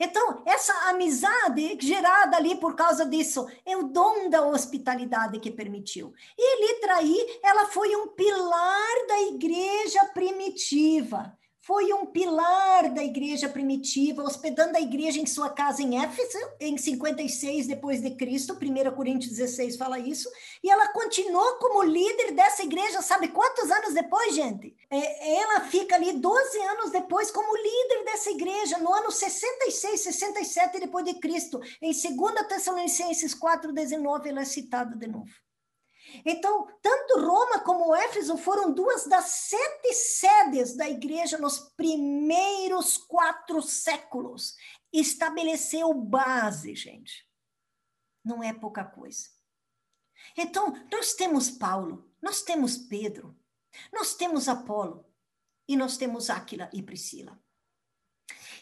Então, 0.00 0.42
essa 0.46 0.72
amizade 0.88 1.78
gerada 1.80 2.36
ali 2.36 2.56
por 2.56 2.74
causa 2.74 3.06
disso 3.06 3.46
é 3.64 3.76
o 3.76 3.84
dom 3.84 4.28
da 4.28 4.44
hospitalidade 4.46 5.38
que 5.38 5.50
permitiu. 5.50 6.12
E 6.36 6.66
Litra 6.66 6.96
aí, 6.96 7.40
ela 7.42 7.66
foi 7.66 7.94
um 7.94 8.08
pilar 8.08 9.06
da 9.06 9.20
igreja 9.22 10.06
primitiva 10.06 11.38
foi 11.68 11.92
um 11.92 12.06
pilar 12.06 12.88
da 12.94 13.04
igreja 13.04 13.46
primitiva, 13.46 14.22
hospedando 14.22 14.78
a 14.78 14.80
igreja 14.80 15.20
em 15.20 15.26
sua 15.26 15.50
casa 15.50 15.82
em 15.82 16.02
Éfeso, 16.02 16.38
em 16.58 16.78
56 16.78 17.66
depois 17.66 18.00
de 18.00 18.12
Cristo, 18.12 18.54
1 18.54 18.96
Coríntios 18.96 19.32
16 19.36 19.76
fala 19.76 19.98
isso, 19.98 20.30
e 20.64 20.70
ela 20.70 20.88
continuou 20.94 21.58
como 21.58 21.82
líder 21.82 22.32
dessa 22.32 22.62
igreja, 22.62 23.02
sabe 23.02 23.28
quantos 23.28 23.70
anos 23.70 23.92
depois, 23.92 24.34
gente? 24.34 24.74
É, 24.90 25.40
ela 25.40 25.60
fica 25.60 25.96
ali 25.96 26.12
12 26.12 26.58
anos 26.58 26.90
depois 26.90 27.30
como 27.30 27.54
líder 27.54 28.04
dessa 28.06 28.30
igreja, 28.30 28.78
no 28.78 28.90
ano 28.94 29.12
66, 29.12 30.00
67 30.00 30.80
depois 30.80 31.04
de 31.04 31.20
Cristo, 31.20 31.60
em 31.82 31.92
2 31.92 32.48
Tessalonicenses 32.48 33.34
4:19 33.34 34.26
ela 34.26 34.40
é 34.40 34.46
citada 34.46 34.96
de 34.96 35.06
novo. 35.06 35.28
Então, 36.24 36.66
tanto 36.80 37.20
Roma 37.20 37.60
como 37.60 37.94
Éfeso 37.94 38.36
foram 38.36 38.72
duas 38.72 39.06
das 39.06 39.24
sete 39.24 39.92
sedes 39.94 40.76
da 40.76 40.88
igreja 40.88 41.38
nos 41.38 41.58
primeiros 41.58 42.96
quatro 42.96 43.60
séculos. 43.62 44.56
Estabeleceu 44.92 45.92
base, 45.94 46.74
gente. 46.74 47.28
Não 48.24 48.42
é 48.42 48.52
pouca 48.52 48.84
coisa. 48.84 49.28
Então, 50.36 50.72
nós 50.90 51.14
temos 51.14 51.50
Paulo, 51.50 52.10
nós 52.20 52.42
temos 52.42 52.76
Pedro, 52.76 53.36
nós 53.92 54.14
temos 54.14 54.48
Apolo 54.48 55.06
e 55.66 55.76
nós 55.76 55.96
temos 55.96 56.30
Áquila 56.30 56.68
e 56.72 56.82
Priscila. 56.82 57.40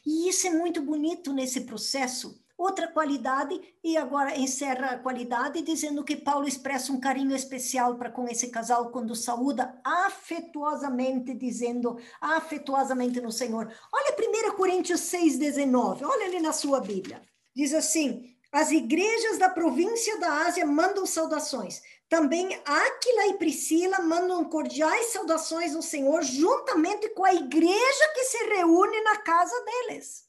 E 0.05 0.29
isso 0.29 0.47
é 0.47 0.51
muito 0.51 0.81
bonito 0.83 1.33
nesse 1.33 1.63
processo, 1.63 2.41
Outra 2.59 2.89
qualidade, 2.89 3.61
e 3.85 3.99
agora 3.99 4.39
encerra 4.39 4.93
a 4.93 4.99
qualidade 4.99 5.61
dizendo 5.61 6.03
que 6.03 6.17
Paulo 6.17 6.49
expressa 6.49 6.91
um 6.91 6.99
carinho 6.99 7.37
especial 7.37 7.97
para 7.97 8.11
com 8.11 8.27
esse 8.27 8.49
casal 8.49 8.91
quando 8.91 9.15
saúda 9.15 9.79
afetuosamente, 9.85 11.35
dizendo 11.35 11.99
afetuosamente 12.19 13.21
no 13.21 13.31
Senhor. 13.31 13.71
Olha 13.93 14.51
1 14.53 14.57
Coríntios 14.57 15.03
6,19, 15.03 16.03
olha 16.03 16.27
ali 16.27 16.41
na 16.41 16.53
sua 16.53 16.81
Bíblia. 16.81 17.21
Diz 17.55 17.75
assim: 17.75 18.37
as 18.51 18.71
igrejas 18.71 19.37
da 19.37 19.51
província 19.51 20.19
da 20.19 20.47
Ásia 20.47 20.65
mandam 20.65 21.05
saudações. 21.05 21.83
Também 22.09 22.55
Áquila 22.65 23.27
e 23.27 23.35
Priscila 23.35 23.99
mandam 24.01 24.43
cordiais 24.45 25.09
saudações 25.09 25.75
no 25.75 25.83
Senhor, 25.83 26.23
juntamente 26.23 27.09
com 27.11 27.25
a 27.25 27.35
igreja 27.35 28.13
que 28.15 28.25
se 28.25 28.39
reúne 28.45 28.99
na 29.03 29.19
casa 29.19 29.55
deles. 29.63 30.26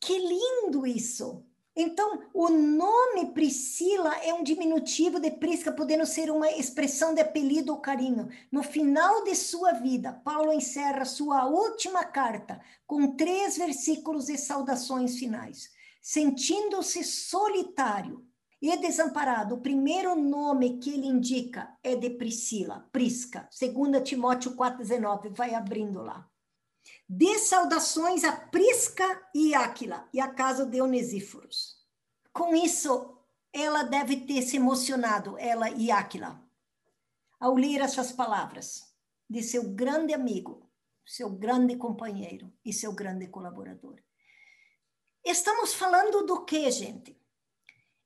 Que 0.00 0.18
lindo 0.18 0.86
isso! 0.86 1.44
Então, 1.76 2.22
o 2.34 2.48
nome 2.48 3.32
Priscila 3.32 4.16
é 4.24 4.34
um 4.34 4.42
diminutivo 4.42 5.20
de 5.20 5.30
Prisca, 5.30 5.70
podendo 5.70 6.04
ser 6.04 6.30
uma 6.30 6.50
expressão 6.50 7.14
de 7.14 7.20
apelido 7.20 7.72
ou 7.72 7.80
carinho. 7.80 8.28
No 8.50 8.62
final 8.62 9.22
de 9.24 9.34
sua 9.36 9.72
vida, 9.72 10.12
Paulo 10.24 10.52
encerra 10.52 11.04
sua 11.04 11.46
última 11.46 12.04
carta 12.04 12.60
com 12.86 13.14
três 13.14 13.56
versículos 13.56 14.26
de 14.26 14.36
saudações 14.36 15.18
finais. 15.18 15.70
Sentindo-se 16.02 17.04
solitário 17.04 18.26
e 18.60 18.76
desamparado, 18.76 19.54
o 19.54 19.60
primeiro 19.60 20.16
nome 20.16 20.78
que 20.78 20.90
ele 20.90 21.06
indica 21.06 21.74
é 21.82 21.94
de 21.94 22.10
Priscila, 22.10 22.88
Prisca, 22.90 23.48
2 23.58 24.02
Timóteo 24.02 24.56
4,19, 24.56 25.34
vai 25.34 25.54
abrindo 25.54 26.02
lá. 26.02 26.29
Dê 27.12 27.40
saudações 27.40 28.22
a 28.22 28.30
Prisca 28.30 29.28
e 29.34 29.52
Áquila 29.52 30.08
e 30.14 30.20
a 30.20 30.28
casa 30.28 30.64
de 30.64 30.80
Onesíforos. 30.80 31.76
Com 32.32 32.54
isso, 32.54 33.18
ela 33.52 33.82
deve 33.82 34.18
ter 34.18 34.42
se 34.42 34.58
emocionado, 34.58 35.36
ela 35.36 35.68
e 35.70 35.90
Áquila, 35.90 36.40
ao 37.40 37.56
ler 37.56 37.80
essas 37.80 38.12
palavras 38.12 38.94
de 39.28 39.42
seu 39.42 39.70
grande 39.70 40.14
amigo, 40.14 40.70
seu 41.04 41.28
grande 41.28 41.74
companheiro 41.74 42.52
e 42.64 42.72
seu 42.72 42.92
grande 42.92 43.26
colaborador. 43.26 43.96
Estamos 45.24 45.74
falando 45.74 46.24
do 46.24 46.44
que, 46.44 46.70
gente? 46.70 47.20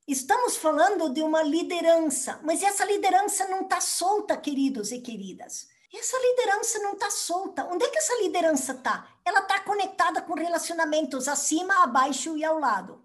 Estamos 0.09 0.57
falando 0.57 1.13
de 1.13 1.21
uma 1.21 1.43
liderança, 1.43 2.41
mas 2.43 2.63
essa 2.63 2.87
liderança 2.87 3.47
não 3.49 3.65
está 3.65 3.83
solta, 3.83 4.35
queridos 4.35 4.93
e 4.93 5.03
queridas. 5.03 5.74
Essa 5.97 6.19
liderança 6.19 6.79
não 6.81 6.95
está 6.95 7.09
solta. 7.11 7.65
Onde 7.67 7.85
é 7.85 7.89
que 7.89 7.99
essa 7.99 8.21
liderança 8.21 8.73
está? 8.73 9.07
Ela 9.25 9.41
está 9.41 9.61
conectada 9.61 10.21
com 10.23 10.35
relacionamentos 10.35 11.29
acima, 11.29 11.85
abaixo 11.85 12.37
e 12.37 12.45
ao 12.45 12.59
lado. 12.59 13.03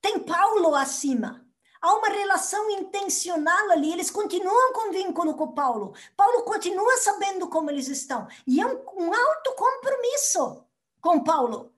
tem 0.00 0.18
Paulo 0.18 0.74
acima. 0.74 1.46
Há 1.80 1.94
uma 1.94 2.08
relação 2.08 2.68
intencional 2.70 3.70
ali, 3.70 3.90
eles 3.92 4.10
continuam 4.10 4.72
com 4.72 4.92
vínculo 4.92 5.34
com 5.34 5.52
Paulo. 5.52 5.94
Paulo 6.14 6.42
continua 6.42 6.98
sabendo 6.98 7.48
como 7.48 7.70
eles 7.70 7.88
estão. 7.88 8.28
E 8.46 8.60
é 8.60 8.66
um, 8.66 8.84
um 8.96 9.14
alto 9.14 9.54
compromisso 9.54 10.66
com 11.00 11.24
Paulo, 11.24 11.72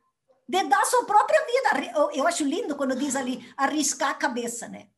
de 0.48 0.64
dar 0.64 0.84
sua 0.86 1.04
própria 1.04 1.46
vida. 1.46 2.10
Eu, 2.14 2.26
acho 2.26 2.42
lindo 2.42 2.74
quando 2.74 2.96
diz 2.96 3.14
ali, 3.14 3.48
arriscar 3.56 4.10
a 4.10 4.14
cabeça, 4.14 4.66
né? 4.66 4.88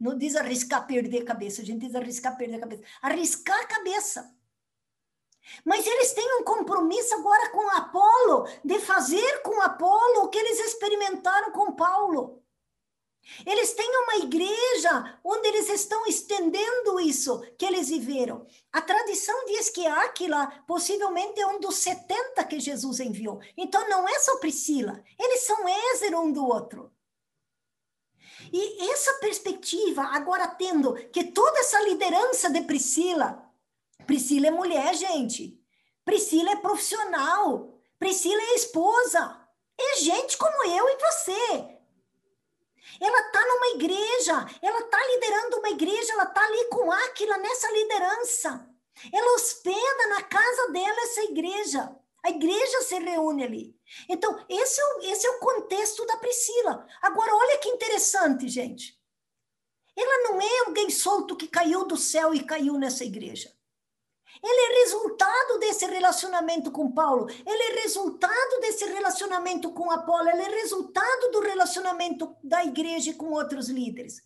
Não 0.00 0.18
diz 0.18 0.34
arriscar 0.34 0.84
perder 0.84 1.22
a 1.22 1.26
cabeça, 1.26 1.62
a 1.62 1.64
gente 1.64 1.86
diz 1.86 1.94
arriscar 1.94 2.36
perder 2.36 2.56
a 2.56 2.60
cabeça. 2.60 2.82
Arriscar 3.00 3.60
a 3.60 3.66
cabeça. 3.66 4.33
Mas 5.64 5.86
eles 5.86 6.12
têm 6.12 6.40
um 6.40 6.44
compromisso 6.44 7.14
agora 7.14 7.50
com 7.50 7.70
Apolo, 7.70 8.48
de 8.64 8.78
fazer 8.80 9.42
com 9.42 9.60
Apolo 9.60 10.24
o 10.24 10.28
que 10.28 10.38
eles 10.38 10.58
experimentaram 10.60 11.52
com 11.52 11.72
Paulo. 11.72 12.42
Eles 13.46 13.72
têm 13.72 13.90
uma 14.02 14.16
igreja 14.16 15.18
onde 15.24 15.48
eles 15.48 15.68
estão 15.70 16.06
estendendo 16.06 17.00
isso 17.00 17.40
que 17.58 17.64
eles 17.64 17.88
viveram. 17.88 18.46
A 18.72 18.82
tradição 18.82 19.46
diz 19.46 19.70
que 19.70 19.86
Áquila 19.86 20.46
possivelmente 20.66 21.40
é 21.40 21.46
um 21.46 21.58
dos 21.58 21.76
70 21.76 22.44
que 22.44 22.60
Jesus 22.60 23.00
enviou. 23.00 23.40
Então 23.56 23.88
não 23.88 24.06
é 24.08 24.18
só 24.18 24.36
Priscila, 24.36 25.02
eles 25.18 25.40
são 25.40 25.66
Ézer 25.66 26.18
um 26.18 26.30
do 26.30 26.46
outro. 26.46 26.92
E 28.52 28.90
essa 28.90 29.14
perspectiva, 29.14 30.02
agora 30.02 30.46
tendo 30.46 30.94
que 31.08 31.24
toda 31.24 31.58
essa 31.60 31.80
liderança 31.82 32.50
de 32.50 32.60
Priscila, 32.62 33.43
Priscila 34.06 34.48
é 34.48 34.50
mulher, 34.50 34.94
gente. 34.94 35.60
Priscila 36.04 36.50
é 36.52 36.56
profissional. 36.56 37.78
Priscila 37.98 38.40
é 38.40 38.54
esposa. 38.54 39.40
É 39.78 39.96
gente 39.98 40.36
como 40.36 40.64
eu 40.64 40.88
e 40.88 40.96
você. 40.96 41.74
Ela 43.00 43.20
está 43.20 43.44
numa 43.46 43.68
igreja, 43.74 44.46
ela 44.62 44.78
está 44.80 44.98
liderando 45.06 45.58
uma 45.58 45.70
igreja, 45.70 46.12
ela 46.12 46.24
está 46.24 46.44
ali 46.44 46.64
com 46.66 46.92
Áquila 46.92 47.38
nessa 47.38 47.70
liderança. 47.72 48.70
Ela 49.12 49.34
hospeda 49.34 50.06
na 50.08 50.22
casa 50.22 50.70
dela 50.70 51.00
essa 51.02 51.24
igreja. 51.24 51.96
A 52.22 52.30
igreja 52.30 52.82
se 52.82 52.98
reúne 52.98 53.44
ali. 53.44 53.76
Então, 54.08 54.44
esse 54.48 54.80
é 54.80 54.84
o, 54.84 55.00
esse 55.02 55.26
é 55.26 55.30
o 55.30 55.40
contexto 55.40 56.06
da 56.06 56.16
Priscila. 56.16 56.86
Agora, 57.02 57.34
olha 57.34 57.58
que 57.58 57.68
interessante, 57.68 58.48
gente. 58.48 58.98
Ela 59.96 60.30
não 60.30 60.40
é 60.40 60.58
alguém 60.66 60.88
solto 60.90 61.36
que 61.36 61.46
caiu 61.46 61.84
do 61.86 61.96
céu 61.96 62.34
e 62.34 62.44
caiu 62.44 62.78
nessa 62.78 63.04
igreja. 63.04 63.53
Ele 64.44 64.60
é 64.60 64.80
resultado 64.84 65.58
desse 65.58 65.86
relacionamento 65.86 66.70
com 66.70 66.92
Paulo, 66.92 67.26
ele 67.30 67.62
é 67.62 67.82
resultado 67.82 68.60
desse 68.60 68.84
relacionamento 68.84 69.72
com 69.72 69.90
Apolo, 69.90 70.28
ele 70.28 70.42
é 70.42 70.60
resultado 70.60 71.30
do 71.32 71.40
relacionamento 71.40 72.36
da 72.44 72.62
igreja 72.62 73.14
com 73.14 73.32
outros 73.32 73.70
líderes. 73.70 74.22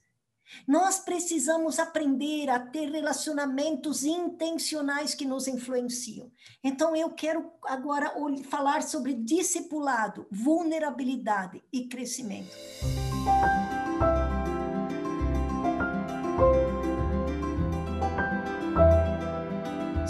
Nós 0.67 0.99
precisamos 0.99 1.79
aprender 1.79 2.49
a 2.51 2.59
ter 2.59 2.91
relacionamentos 2.91 4.03
intencionais 4.03 5.15
que 5.15 5.25
nos 5.25 5.47
influenciam. 5.47 6.33
Então, 6.65 6.97
eu 6.97 7.11
quero 7.11 7.53
agora 7.65 8.13
falar 8.49 8.83
sobre 8.83 9.15
discipulado, 9.15 10.27
vulnerabilidade 10.31 11.63
e 11.73 11.87
crescimento. 11.87 12.57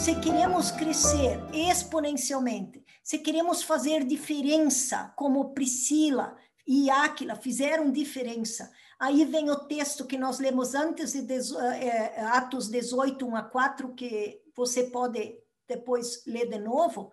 Se 0.09 0.15
queremos 0.23 0.71
crescer 0.71 1.39
exponencialmente, 1.53 2.83
se 3.05 3.19
queremos 3.19 3.63
fazer 3.63 4.05
diferença, 4.05 5.13
como 5.15 5.53
Priscila 5.53 6.35
e 6.67 6.89
Áquila 6.89 7.37
fizeram 7.37 7.93
diferença, 7.93 8.73
aí 8.99 9.27
vem 9.27 9.51
o 9.51 9.67
texto 9.67 10.07
que 10.07 10.17
nós 10.17 10.39
lemos 10.39 10.75
antes 10.75 11.13
de 11.13 11.35
é, 11.59 12.23
Atos 12.23 12.71
18, 12.71 13.27
1 13.27 13.37
a 13.37 13.43
4, 13.43 13.95
que 13.95 14.41
você 14.57 14.85
pode 14.85 15.43
depois 15.69 16.25
ler 16.27 16.49
de 16.49 16.59
novo. 16.59 17.13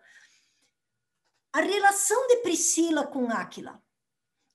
A 1.51 1.59
relação 1.59 2.27
de 2.29 2.37
Priscila 2.37 3.07
com 3.07 3.29
Áquila. 3.29 3.83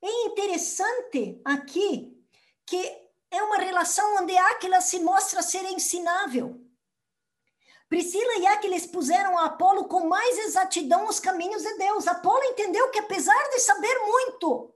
É 0.01 0.11
interessante 0.25 1.43
aqui 1.45 2.19
que 2.65 3.11
é 3.31 3.43
uma 3.43 3.59
relação 3.59 4.17
onde 4.23 4.35
Áquila 4.35 4.81
se 4.81 4.99
mostra 5.01 5.43
ser 5.43 5.65
ensinável. 5.65 6.70
Priscila 7.91 8.39
e 8.39 8.47
Aquiles 8.47 8.87
puseram 8.87 9.37
a 9.37 9.47
Apolo 9.47 9.87
com 9.87 10.07
mais 10.07 10.39
exatidão 10.39 11.09
os 11.09 11.19
caminhos 11.19 11.61
de 11.61 11.77
Deus. 11.77 12.07
Apolo 12.07 12.45
entendeu 12.45 12.89
que, 12.93 13.01
apesar 13.01 13.43
de 13.51 13.59
saber 13.59 13.99
muito, 14.07 14.73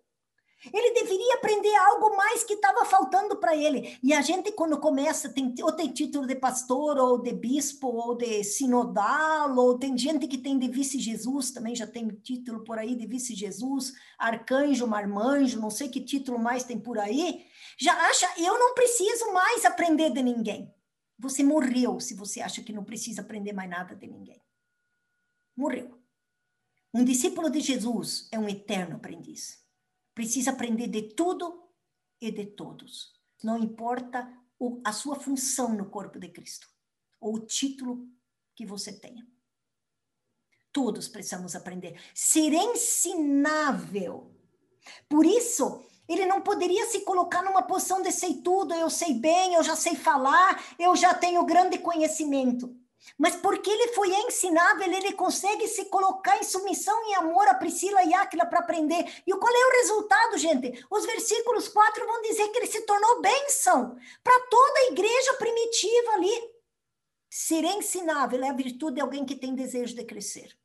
ele 0.73 0.95
deveria 0.95 1.35
aprender 1.35 1.73
algo 1.77 2.17
mais 2.17 2.43
que 2.43 2.55
estava 2.55 2.85
faltando 2.85 3.37
para 3.37 3.55
ele. 3.55 3.97
E 4.03 4.13
a 4.13 4.21
gente, 4.21 4.51
quando 4.51 4.81
começa, 4.81 5.29
tem, 5.33 5.55
ou 5.63 5.71
tem 5.71 5.93
título 5.93 6.27
de 6.27 6.35
pastor, 6.35 6.99
ou 6.99 7.23
de 7.23 7.33
bispo, 7.33 7.87
ou 7.87 8.17
de 8.17 8.43
sinodal, 8.43 9.57
ou 9.57 9.79
tem 9.79 9.97
gente 9.97 10.27
que 10.27 10.37
tem 10.37 10.59
de 10.59 10.67
vice-Jesus, 10.67 11.53
também 11.53 11.77
já 11.77 11.87
tem 11.87 12.09
título 12.09 12.65
por 12.65 12.81
aí 12.81 12.97
de 12.97 13.07
vice-Jesus, 13.07 13.93
arcanjo, 14.19 14.89
marmanjo, 14.89 15.61
não 15.61 15.71
sei 15.71 15.89
que 15.89 16.01
título 16.01 16.37
mais 16.37 16.65
tem 16.65 16.81
por 16.81 16.99
aí. 16.99 17.45
Já 17.79 17.93
acha, 18.09 18.29
eu 18.39 18.59
não 18.59 18.75
preciso 18.75 19.33
mais 19.33 19.65
aprender 19.65 20.11
de 20.11 20.21
ninguém. 20.21 20.74
Você 21.19 21.43
morreu 21.43 22.01
se 22.01 22.15
você 22.15 22.41
acha 22.41 22.63
que 22.63 22.73
não 22.73 22.85
precisa 22.85 23.23
aprender 23.23 23.53
mais 23.53 23.71
nada 23.71 23.95
de 23.95 24.07
ninguém. 24.07 24.43
Morreu. 25.57 26.03
Um 26.93 27.05
discípulo 27.05 27.51
de 27.51 27.61
Jesus 27.61 28.29
é 28.33 28.39
um 28.39 28.49
eterno 28.49 28.97
aprendiz. 28.97 29.65
Precisa 30.15 30.53
aprender 30.53 30.89
de 30.89 31.15
tudo 31.15 31.69
e 32.21 32.31
de 32.31 32.47
todos. 32.47 33.13
Não 33.43 33.59
importa 33.59 34.27
o, 34.59 34.81
a 34.85 34.93
sua 34.93 35.19
função 35.19 35.75
no 35.75 35.91
corpo 35.91 36.19
de 36.19 36.29
Cristo 36.29 36.69
ou 37.21 37.35
o 37.35 37.47
título 37.47 38.09
que 38.55 38.65
você 38.65 38.93
tenha. 38.93 39.27
Todos 40.73 41.09
precisamos 41.09 41.55
aprender. 41.55 42.01
Ser 42.15 42.53
ensinável. 42.53 44.35
Por 45.09 45.25
isso, 45.25 45.85
ele 46.09 46.27
não 46.27 46.41
poderia 46.41 46.87
se 46.87 47.01
colocar 47.01 47.43
numa 47.43 47.63
posição 47.63 48.03
de 48.03 48.13
sei 48.13 48.35
tudo, 48.35 48.75
eu 48.75 48.91
sei 48.91 49.15
bem, 49.15 49.55
eu 49.55 49.63
já 49.63 49.75
sei 49.75 49.95
falar, 49.95 50.63
eu 50.79 50.95
já 50.95 51.15
tenho 51.15 51.45
grande 51.45 51.79
conhecimento. 51.79 52.75
Mas 53.19 53.37
porque 53.37 53.71
ele 53.71 53.89
foi 53.89 54.09
ensinável, 54.27 54.91
ele 54.91 55.13
consegue 55.13 55.69
se 55.69 55.87
colocar 55.87 56.39
em 56.39 56.43
submissão 56.43 56.99
e 57.11 57.15
amor 57.15 57.47
a 57.49 57.55
Priscila 57.55 58.03
e 58.03 58.15
Áquila 58.15 58.47
para 58.47 58.61
aprender. 58.61 59.05
E 59.27 59.33
qual 59.33 59.53
é 59.53 59.67
o 59.67 59.81
resultado, 59.83 60.39
gente? 60.39 60.85
Os 60.91 61.05
versículos 61.05 61.69
4 61.69 62.07
vão 62.07 62.23
dizer 62.23 62.49
que 62.49 62.59
ele 62.59 62.67
se 62.67 62.81
tornou 62.83 63.21
bênção 63.21 63.97
para 64.23 64.41
toda 64.49 64.79
a 64.81 64.93
igreja 64.93 65.35
primitiva 65.35 66.13
ali. 66.13 66.55
Ser 67.31 67.65
ensinável 67.65 68.43
é 68.43 68.49
a 68.49 68.55
virtude 68.55 68.97
de 68.97 69.01
alguém 69.01 69.25
que 69.25 69.37
tem 69.37 69.55
desejo 69.55 69.95
de 69.95 70.05
crescer. 70.05 70.57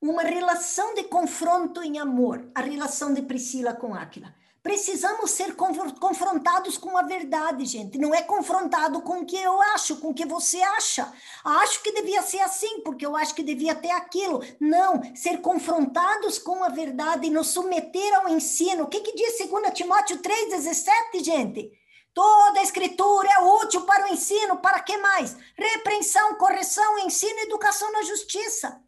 Uma 0.00 0.22
relação 0.22 0.94
de 0.94 1.04
confronto 1.04 1.82
em 1.82 1.98
amor, 1.98 2.50
a 2.54 2.60
relação 2.60 3.14
de 3.14 3.22
Priscila 3.22 3.74
com 3.74 3.94
Áquila. 3.94 4.34
Precisamos 4.66 5.30
ser 5.30 5.54
confrontados 5.54 6.76
com 6.76 6.98
a 6.98 7.02
verdade, 7.02 7.64
gente. 7.64 7.98
Não 7.98 8.12
é 8.12 8.20
confrontado 8.20 9.00
com 9.00 9.20
o 9.20 9.24
que 9.24 9.40
eu 9.40 9.62
acho, 9.62 9.98
com 9.98 10.08
o 10.08 10.14
que 10.14 10.26
você 10.26 10.60
acha. 10.60 11.08
Acho 11.44 11.80
que 11.84 11.92
devia 11.92 12.20
ser 12.20 12.40
assim, 12.40 12.80
porque 12.80 13.06
eu 13.06 13.14
acho 13.14 13.32
que 13.32 13.44
devia 13.44 13.76
ter 13.76 13.92
aquilo. 13.92 14.42
Não, 14.58 15.00
ser 15.14 15.40
confrontados 15.40 16.40
com 16.40 16.64
a 16.64 16.68
verdade 16.68 17.28
e 17.28 17.30
nos 17.30 17.46
submeter 17.46 18.12
ao 18.16 18.28
ensino. 18.28 18.82
O 18.82 18.88
que, 18.88 19.02
que 19.02 19.14
diz 19.14 19.38
2 19.38 19.72
Timóteo 19.72 20.18
3,17, 20.18 21.22
gente? 21.22 21.70
Toda 22.12 22.58
a 22.58 22.64
escritura 22.64 23.28
é 23.34 23.44
útil 23.44 23.82
para 23.82 24.06
o 24.06 24.12
ensino, 24.12 24.56
para 24.56 24.80
que 24.80 24.96
mais? 24.96 25.36
Repreensão, 25.56 26.34
correção, 26.34 26.98
ensino 26.98 27.38
educação 27.38 27.92
na 27.92 28.02
justiça. 28.02 28.82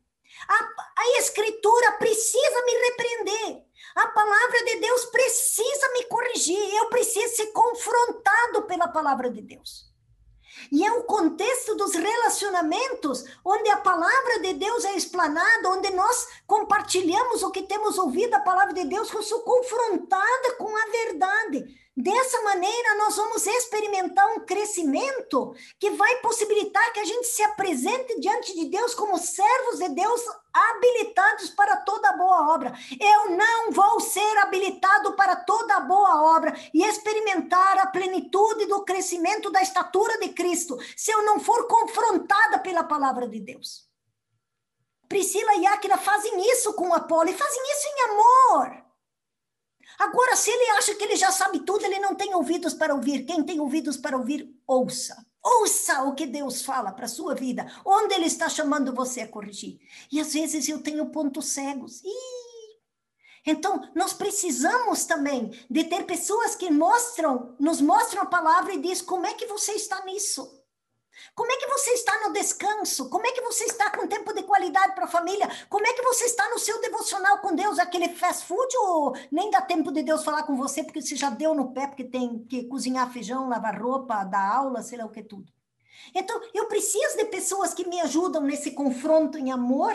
A, 0.48 0.54
a 1.02 1.18
escritura 1.18 1.92
precisa 1.92 2.64
me 2.66 2.72
repreender. 2.72 3.68
A 3.98 4.06
palavra 4.08 4.64
de 4.64 4.76
Deus 4.76 5.06
precisa 5.06 5.47
corrigir, 6.48 6.74
eu 6.76 6.88
preciso 6.88 7.36
ser 7.36 7.46
confrontado 7.48 8.62
pela 8.62 8.88
palavra 8.88 9.30
de 9.30 9.42
Deus. 9.42 9.86
E 10.72 10.84
é 10.84 10.90
o 10.92 11.04
contexto 11.04 11.76
dos 11.76 11.94
relacionamentos 11.94 13.24
onde 13.44 13.70
a 13.70 13.76
palavra 13.76 14.40
de 14.40 14.54
Deus 14.54 14.84
é 14.84 14.96
explanada, 14.96 15.68
onde 15.68 15.90
nós 15.90 16.28
compartilhamos 16.46 17.42
o 17.42 17.50
que 17.50 17.62
temos 17.62 17.96
ouvido 17.96 18.34
a 18.34 18.40
palavra 18.40 18.74
de 18.74 18.84
Deus, 18.84 19.12
eu 19.12 19.22
sou 19.22 19.40
confrontada 19.40 20.54
com 20.58 20.76
a 20.76 20.86
verdade. 20.86 21.64
Dessa 22.00 22.40
maneira, 22.42 22.94
nós 22.94 23.16
vamos 23.16 23.44
experimentar 23.44 24.24
um 24.28 24.46
crescimento 24.46 25.52
que 25.80 25.90
vai 25.90 26.20
possibilitar 26.20 26.92
que 26.92 27.00
a 27.00 27.04
gente 27.04 27.26
se 27.26 27.42
apresente 27.42 28.20
diante 28.20 28.54
de 28.54 28.66
Deus 28.66 28.94
como 28.94 29.18
servos 29.18 29.80
de 29.80 29.88
Deus 29.88 30.22
habilitados 30.52 31.50
para 31.50 31.78
toda 31.78 32.12
boa 32.12 32.54
obra. 32.54 32.72
Eu 33.00 33.36
não 33.36 33.72
vou 33.72 33.98
ser 33.98 34.38
habilitado 34.38 35.14
para 35.14 35.34
toda 35.34 35.80
boa 35.80 36.36
obra 36.36 36.54
e 36.72 36.84
experimentar 36.84 37.80
a 37.80 37.88
plenitude 37.88 38.66
do 38.66 38.84
crescimento 38.84 39.50
da 39.50 39.60
estatura 39.60 40.18
de 40.18 40.28
Cristo 40.28 40.78
se 40.96 41.10
eu 41.10 41.24
não 41.24 41.40
for 41.40 41.66
confrontada 41.66 42.60
pela 42.60 42.84
palavra 42.84 43.26
de 43.26 43.40
Deus. 43.40 43.88
Priscila 45.08 45.52
e 45.56 45.66
Áquila 45.66 45.98
fazem 45.98 46.48
isso 46.52 46.72
com 46.74 46.94
Apolo 46.94 47.28
e 47.28 47.34
fazem 47.34 47.62
isso 47.72 47.88
em 47.88 48.02
amor. 48.02 48.87
Agora, 49.98 50.36
se 50.36 50.50
ele 50.50 50.70
acha 50.70 50.94
que 50.94 51.02
ele 51.04 51.16
já 51.16 51.32
sabe 51.32 51.60
tudo, 51.60 51.84
ele 51.84 51.98
não 51.98 52.14
tem 52.14 52.34
ouvidos 52.34 52.72
para 52.72 52.94
ouvir. 52.94 53.24
Quem 53.24 53.42
tem 53.42 53.60
ouvidos 53.60 53.96
para 53.96 54.16
ouvir, 54.16 54.54
ouça. 54.66 55.26
Ouça 55.42 56.02
o 56.02 56.14
que 56.14 56.26
Deus 56.26 56.62
fala 56.62 56.92
para 56.92 57.06
a 57.06 57.08
sua 57.08 57.34
vida, 57.34 57.66
onde 57.84 58.14
Ele 58.14 58.26
está 58.26 58.48
chamando 58.48 58.94
você 58.94 59.22
a 59.22 59.28
corrigir. 59.28 59.80
E 60.10 60.20
às 60.20 60.34
vezes 60.34 60.68
eu 60.68 60.82
tenho 60.82 61.10
pontos 61.10 61.48
cegos. 61.48 62.02
Ih! 62.04 62.48
Então, 63.46 63.88
nós 63.94 64.12
precisamos 64.12 65.06
também 65.06 65.50
de 65.70 65.84
ter 65.84 66.04
pessoas 66.04 66.54
que 66.54 66.70
mostram, 66.70 67.56
nos 67.58 67.80
mostram 67.80 68.22
a 68.22 68.26
palavra 68.26 68.74
e 68.74 68.80
diz 68.80 69.00
como 69.00 69.26
é 69.26 69.32
que 69.32 69.46
você 69.46 69.72
está 69.72 70.04
nisso. 70.04 70.58
Como 71.34 71.50
é 71.50 71.56
que 71.56 71.66
você 71.66 71.90
está 71.92 72.26
no 72.26 72.32
descanso? 72.32 73.08
Como 73.08 73.26
é 73.26 73.32
que 73.32 73.40
você 73.40 73.64
está 73.64 73.90
com 73.90 74.06
tempo 74.06 74.32
de 74.32 74.42
qualidade 74.42 74.94
para 74.94 75.04
a 75.04 75.08
família? 75.08 75.48
Como 75.68 75.86
é 75.86 75.92
que 75.92 76.02
você 76.02 76.24
está 76.24 76.48
no 76.50 76.58
seu 76.58 76.80
devocional 76.80 77.38
com 77.38 77.54
Deus? 77.54 77.78
Aquele 77.78 78.08
fast 78.08 78.44
food 78.46 78.76
ou 78.78 79.16
nem 79.30 79.50
dá 79.50 79.60
tempo 79.60 79.92
de 79.92 80.02
Deus 80.02 80.24
falar 80.24 80.42
com 80.44 80.56
você 80.56 80.82
porque 80.82 81.02
você 81.02 81.16
já 81.16 81.30
deu 81.30 81.54
no 81.54 81.72
pé, 81.72 81.86
porque 81.86 82.04
tem 82.04 82.44
que 82.44 82.64
cozinhar 82.64 83.12
feijão, 83.12 83.48
lavar 83.48 83.80
roupa, 83.80 84.24
dar 84.24 84.56
aula, 84.56 84.82
sei 84.82 84.98
lá 84.98 85.04
o 85.04 85.10
que 85.10 85.22
tudo. 85.22 85.52
Então, 86.14 86.40
eu 86.54 86.66
preciso 86.66 87.16
de 87.16 87.24
pessoas 87.26 87.74
que 87.74 87.86
me 87.86 88.00
ajudam 88.00 88.42
nesse 88.42 88.70
confronto 88.72 89.36
em 89.38 89.50
amor 89.50 89.94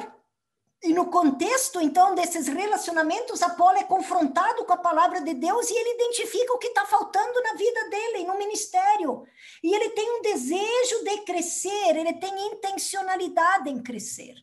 e 0.84 0.94
no 0.94 1.06
contexto, 1.06 1.80
então, 1.80 2.14
desses 2.14 2.46
relacionamentos, 2.46 3.42
Apolo 3.42 3.78
é 3.78 3.86
confrontado 3.86 4.66
com 4.66 4.74
a 4.74 4.78
palavra 4.78 5.22
de 5.22 5.34
Deus 5.34 5.70
e 5.70 5.74
ele 5.74 5.94
identifica 5.96 6.54
o 6.54 6.58
que 6.58 6.68
está 6.68 6.86
faltando 6.86 7.42
na 7.42 7.54
vida 7.54 7.90
dele, 7.90 8.26
no 8.26 8.38
ministério. 8.38 9.26
E 9.64 9.74
ele 9.74 9.92
tem 9.92 10.20
um 10.20 10.22
desejo 10.22 11.04
de 11.06 11.22
crescer, 11.22 11.96
ele 11.96 12.14
tem 12.16 12.48
intencionalidade 12.48 13.70
em 13.70 13.82
crescer. 13.82 14.36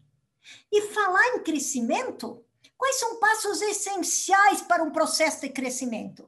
E 0.72 0.81
falar 0.81 1.35
em 1.35 1.40
crescimento, 1.40 2.42
quais 2.74 2.96
são 2.96 3.16
passos 3.16 3.61
essenciais 3.61 4.62
para 4.62 4.83
um 4.83 4.90
processo 4.90 5.42
de 5.42 5.50
crescimento? 5.50 6.26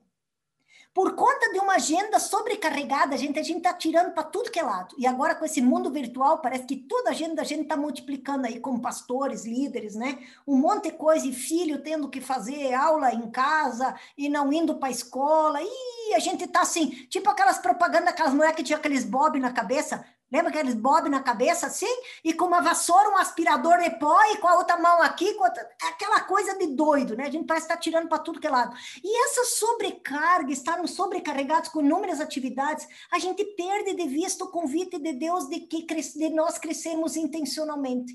Por 0.95 1.15
conta 1.15 1.51
de 1.51 1.59
uma 1.59 1.77
agenda 1.77 2.19
sobrecarregada, 2.19 3.15
a 3.15 3.19
gente 3.19 3.39
a 3.39 3.43
gente 3.43 3.59
está 3.59 3.73
tirando 3.73 4.13
para 4.13 4.25
tudo 4.25 4.51
que 4.51 4.61
é 4.61 4.63
lado. 4.63 4.95
E 4.99 5.07
agora 5.07 5.35
com 5.35 5.45
esse 5.45 5.63
mundo 5.63 5.91
virtual, 5.91 6.39
parece 6.39 6.65
que 6.67 6.77
toda 6.77 7.09
a 7.09 7.13
agenda 7.13 7.41
a 7.41 7.45
gente 7.45 7.63
está 7.63 7.79
multiplicando 7.79 8.47
aí 8.47 8.61
com 8.61 8.79
pastores, 8.79 9.47
líderes, 9.47 9.95
né? 9.95 10.19
Um 10.47 10.57
monte 10.57 10.91
de 10.91 10.93
coisa 10.93 11.27
e 11.27 11.33
filho 11.33 11.83
tendo 11.83 12.11
que 12.11 12.21
fazer 12.21 12.75
aula 12.75 13.15
em 13.15 13.31
casa 13.31 13.95
e 14.19 14.29
não 14.29 14.53
indo 14.53 14.75
para 14.75 14.89
a 14.89 14.93
escola. 14.93 15.61
E 15.63 16.15
a 16.15 16.19
gente 16.19 16.45
está 16.45 16.61
assim, 16.61 16.91
tipo 17.09 17.31
aquelas 17.31 17.59
propagandas, 17.59 18.09
aquelas 18.09 18.35
mulheres 18.35 18.57
que 18.57 18.63
tinha 18.63 18.77
aqueles 18.77 19.05
bob 19.05 19.41
na 19.41 19.51
cabeça. 19.51 20.05
Lembra 20.33 20.49
aqueles 20.49 20.75
bob 20.75 21.11
na 21.11 21.23
cabeça 21.23 21.67
assim? 21.67 21.95
E 22.25 22.33
com 22.33 22.47
uma 22.47 22.63
vassoura, 22.63 23.11
um 23.11 23.19
aspirador 23.19 23.79
de 23.81 23.91
pó 23.99 24.19
e 24.33 24.39
com 24.39 24.49
a 24.49 24.57
outra 24.57 24.79
mão 24.79 25.03
aqui, 25.03 25.37
outra... 25.39 25.69
aquela 25.83 26.21
coisa 26.21 26.57
de 26.57 26.69
doido, 26.69 27.15
né? 27.15 27.27
A 27.27 27.31
gente 27.31 27.47
parece 27.47 27.67
estar 27.67 27.75
tá 27.75 27.81
tirando 27.81 28.09
para 28.09 28.19
tudo 28.19 28.41
que 28.41 28.47
é 28.47 28.51
lado. 28.51 28.75
E 29.05 29.25
essa 29.25 29.45
sobrecarga, 29.45 30.51
estarmos 30.51 30.93
sobrecarregados 30.93 31.69
com 31.69 31.81
inúmeras 31.81 32.19
atividades, 32.19 32.89
a 33.11 33.19
gente 33.19 33.45
perde 33.45 33.95
de 33.95 34.09
vista 34.09 34.45
o 34.45 34.49
convite 34.49 34.99
de 34.99 35.13
Deus 35.13 35.49
de 35.51 35.61
que 35.61 35.85
de 35.85 36.31
nós 36.31 36.57
crescermos 36.57 37.15
intencionalmente. 37.15 38.15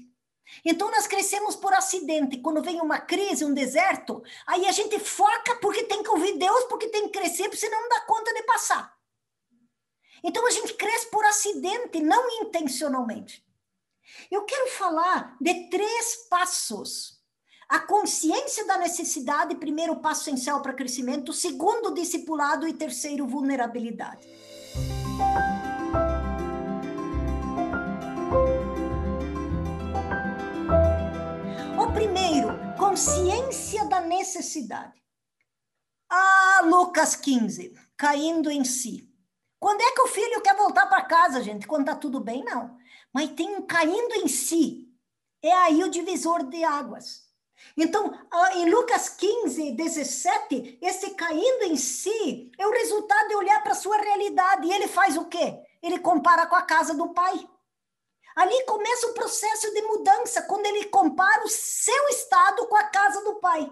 Então 0.66 0.90
nós 0.90 1.06
crescemos 1.06 1.56
por 1.56 1.74
acidente. 1.74 2.38
Quando 2.38 2.64
vem 2.64 2.82
uma 2.82 3.00
crise, 3.00 3.46
um 3.46 3.54
deserto, 3.54 4.24
aí 4.48 4.66
a 4.66 4.72
gente 4.72 4.98
foca 4.98 5.56
porque 5.62 5.84
tem 5.84 6.02
que 6.02 6.10
ouvir 6.10 6.38
Deus, 6.38 6.64
porque 6.64 6.88
tem 6.88 7.10
que 7.10 7.20
crescer, 7.20 7.44
porque 7.44 7.58
senão 7.58 7.82
não 7.82 7.90
dá 7.90 8.02
conta 8.02 8.34
de 8.34 8.44
passar. 8.44 8.97
Então 10.24 10.46
a 10.48 10.52
gente 10.52 10.74
cresce 10.74 11.10
por 11.10 11.24
acidente, 11.26 12.00
não 12.02 12.30
intencionalmente. 12.42 13.46
Eu 14.32 14.44
quero 14.46 14.72
falar 14.72 15.38
de 15.40 15.70
três 15.70 16.28
passos. 16.30 17.18
A 17.70 17.80
consciência 17.80 18.66
da 18.66 18.78
necessidade, 18.78 19.56
primeiro 19.56 19.98
passo 19.98 20.22
essencial 20.22 20.62
para 20.62 20.74
crescimento, 20.74 21.34
segundo 21.34 21.94
discipulado 21.94 22.66
e 22.66 22.74
terceiro 22.74 23.28
vulnerabilidade. 23.28 24.26
O 31.78 31.92
primeiro, 31.92 32.50
consciência 32.78 33.84
da 33.86 34.00
necessidade. 34.00 35.04
Ah, 36.10 36.62
Lucas 36.64 37.18
15, 37.18 37.74
caindo 37.98 38.50
em 38.50 38.64
si. 38.64 39.08
Quando 39.60 39.82
é 39.82 39.92
que 39.92 40.02
o 40.02 40.08
filho 40.08 40.42
quer 40.42 40.56
voltar 40.56 40.86
para 40.88 41.06
casa, 41.06 41.42
gente? 41.42 41.68
Quando 41.68 41.82
está 41.82 41.96
tudo 41.96 42.20
bem, 42.20 42.44
não. 42.44 42.78
Mas 43.12 43.32
tem 43.32 43.56
um 43.56 43.62
caindo 43.62 44.16
em 44.16 44.28
si. 44.28 44.88
É 45.42 45.52
aí 45.52 45.84
o 45.84 45.90
divisor 45.90 46.44
de 46.44 46.64
águas. 46.64 47.28
Então, 47.76 48.14
em 48.56 48.70
Lucas 48.70 49.10
15, 49.10 49.72
17, 49.72 50.80
esse 50.82 51.12
caindo 51.12 51.64
em 51.64 51.76
si 51.76 52.52
é 52.58 52.68
o 52.68 52.72
resultado 52.72 53.30
de 53.30 53.36
olhar 53.36 53.62
para 53.64 53.72
a 53.72 53.76
sua 53.76 53.98
realidade. 53.98 54.68
E 54.68 54.74
ele 54.74 54.88
faz 54.88 55.18
o 55.18 55.26
quê? 55.26 55.60
Ele 55.82 56.00
compara 56.00 56.46
com 56.46 56.56
a 56.56 56.62
casa 56.62 56.94
do 56.94 57.14
pai. 57.14 57.48
Ali 58.36 58.66
começa 58.66 59.08
o 59.08 59.14
processo 59.16 59.74
de 59.74 59.82
mudança, 59.82 60.44
quando 60.44 60.68
ele 60.68 60.86
compara 60.86 61.44
o 61.44 61.50
seu 61.50 62.08
estado 62.10 62.68
com 62.68 62.76
a 62.76 62.84
casa 62.84 63.24
do 63.24 63.40
pai. 63.40 63.72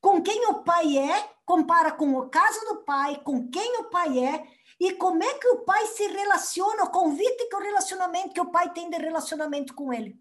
Com 0.00 0.22
quem 0.22 0.46
o 0.46 0.62
pai 0.62 0.96
é, 0.96 1.28
compara 1.44 1.90
com 1.90 2.14
o 2.14 2.30
caso 2.30 2.60
do 2.66 2.76
pai, 2.84 3.20
com 3.24 3.50
quem 3.50 3.78
o 3.78 3.90
pai 3.90 4.24
é, 4.24 4.46
e 4.80 4.94
como 4.94 5.22
é 5.22 5.34
que 5.34 5.46
o 5.48 5.58
pai 5.58 5.86
se 5.88 6.06
relaciona, 6.06 6.84
o 6.84 6.90
convite 6.90 7.48
que 7.50 7.54
o 7.54 7.60
relacionamento 7.60 8.32
que 8.32 8.40
o 8.40 8.50
pai 8.50 8.72
tem 8.72 8.88
de 8.88 8.96
relacionamento 8.96 9.74
com 9.74 9.92
ele. 9.92 10.18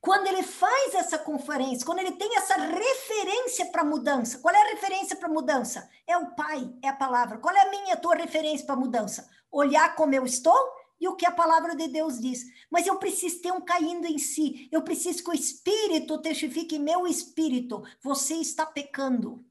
Quando 0.00 0.26
ele 0.26 0.42
faz 0.42 0.94
essa 0.94 1.16
conferência, 1.16 1.86
quando 1.86 2.00
ele 2.00 2.12
tem 2.12 2.36
essa 2.36 2.56
referência 2.56 3.66
para 3.66 3.84
mudança, 3.84 4.38
qual 4.40 4.52
é 4.52 4.60
a 4.60 4.74
referência 4.74 5.14
para 5.14 5.28
mudança? 5.28 5.88
É 6.06 6.18
o 6.18 6.34
pai, 6.34 6.68
é 6.82 6.88
a 6.88 6.92
palavra. 6.92 7.38
Qual 7.38 7.54
é 7.54 7.60
a 7.60 7.70
minha 7.70 7.94
a 7.94 7.96
tua 7.96 8.16
referência 8.16 8.66
para 8.66 8.74
mudança? 8.74 9.28
Olhar 9.50 9.94
como 9.94 10.12
eu 10.12 10.24
estou 10.24 10.58
e 11.00 11.06
o 11.06 11.14
que 11.14 11.26
a 11.26 11.30
palavra 11.30 11.76
de 11.76 11.86
Deus 11.86 12.18
diz. 12.18 12.42
Mas 12.68 12.86
eu 12.86 12.98
preciso 12.98 13.40
ter 13.42 13.52
um 13.52 13.60
caindo 13.60 14.06
em 14.06 14.18
si. 14.18 14.68
Eu 14.72 14.82
preciso 14.82 15.22
que 15.22 15.30
o 15.30 15.34
Espírito 15.34 16.20
testifique 16.20 16.80
meu 16.80 17.06
espírito. 17.06 17.84
Você 18.02 18.34
está 18.34 18.66
pecando. 18.66 19.45